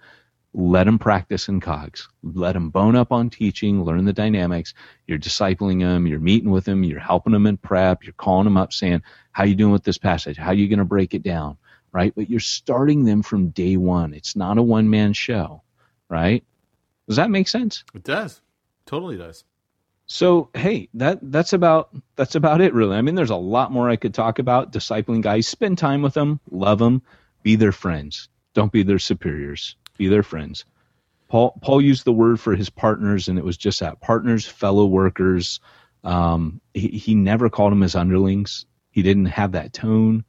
[0.54, 2.10] Let them practice in cogs.
[2.24, 4.74] Let them bone up on teaching, learn the dynamics.
[5.06, 6.08] You're discipling them.
[6.08, 6.84] You're meeting with them.
[6.84, 8.04] You're helping them in prep.
[8.04, 10.38] You're calling them up saying, how you doing with this passage?
[10.38, 11.58] How are you going to break it down?
[11.91, 12.14] Right?
[12.16, 14.14] But you're starting them from day one.
[14.14, 15.62] It's not a one man show.
[16.10, 16.43] Right?
[17.08, 17.84] Does that make sense?
[17.93, 18.41] It does.
[18.86, 19.43] Totally does.
[20.08, 22.97] So hey, that that's about that's about it really.
[22.97, 24.74] I mean, there's a lot more I could talk about.
[24.74, 27.04] Discipling guys, spend time with them, love them,
[27.43, 28.28] be their friends.
[28.56, 29.76] Don't be their superiors.
[30.00, 30.64] Be their friends.
[31.28, 34.86] Paul Paul used the word for his partners, and it was just that partners, fellow
[34.86, 35.60] workers.
[36.06, 38.66] Um, he, he never called them his underlings.
[38.91, 40.24] He didn't have that tone.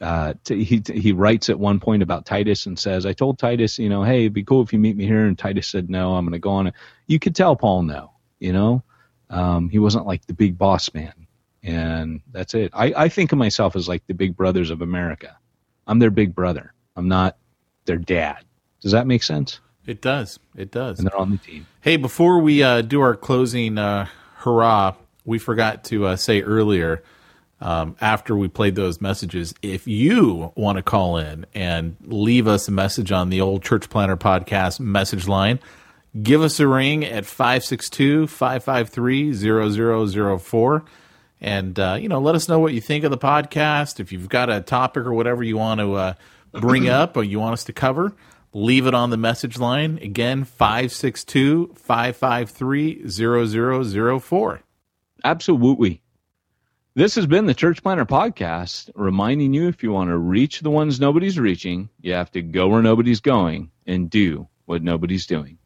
[0.00, 3.80] Uh, t- he he writes at one point about Titus and says, "I told Titus,
[3.80, 6.14] you know, hey, it'd be cool if you meet me here." And Titus said, "No,
[6.14, 6.72] I'm going to go on."
[7.08, 8.84] You could tell Paul no, you know.
[9.28, 11.26] Um, he wasn't like the big boss man,
[11.64, 12.70] and that's it.
[12.72, 15.36] I, I think of myself as like the big brothers of America.
[15.84, 16.72] I'm their big brother.
[16.94, 17.36] I'm not
[17.86, 18.44] their dad.
[18.86, 19.58] Does that make sense?
[19.84, 20.38] It does.
[20.56, 21.00] It does.
[21.00, 21.66] And they're on the team.
[21.80, 24.06] Hey, before we uh, do our closing uh,
[24.36, 24.94] hurrah,
[25.24, 27.02] we forgot to uh, say earlier
[27.60, 32.68] um, after we played those messages, if you want to call in and leave us
[32.68, 35.58] a message on the old Church Planter podcast message line,
[36.22, 39.34] give us a ring at 562 553
[40.38, 40.84] 0004.
[41.40, 43.98] And, uh, you know, let us know what you think of the podcast.
[43.98, 46.14] If you've got a topic or whatever you want to uh,
[46.52, 48.14] bring up or you want us to cover,
[48.52, 49.98] leave it on the message line.
[50.02, 53.08] Again, 562 553
[54.20, 54.62] 0004.
[55.24, 56.02] Absolutely.
[56.94, 60.70] This has been the Church Planter Podcast, reminding you if you want to reach the
[60.70, 65.58] ones nobody's reaching, you have to go where nobody's going and do what nobody's doing.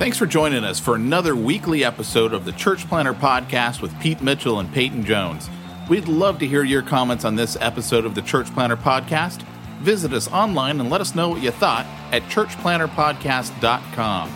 [0.00, 4.22] Thanks for joining us for another weekly episode of the Church Planter Podcast with Pete
[4.22, 5.48] Mitchell and Peyton Jones.
[5.90, 9.42] We'd love to hear your comments on this episode of the Church Planter Podcast.
[9.80, 14.32] Visit us online and let us know what you thought at churchplanterpodcast.com.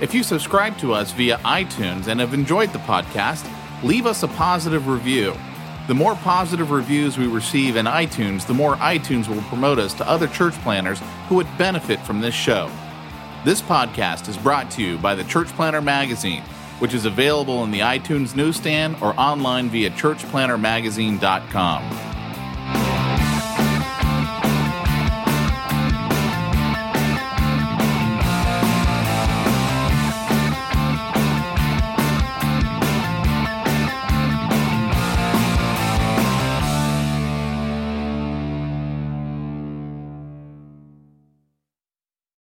[0.00, 3.48] If you subscribe to us via iTunes and have enjoyed the podcast,
[3.84, 5.32] leave us a positive review.
[5.86, 10.08] The more positive reviews we receive in iTunes, the more iTunes will promote us to
[10.08, 12.68] other church planters who would benefit from this show.
[13.44, 16.42] This podcast is brought to you by the Church Planter Magazine,
[16.80, 22.19] which is available in the iTunes newsstand or online via churchplantermagazine.com.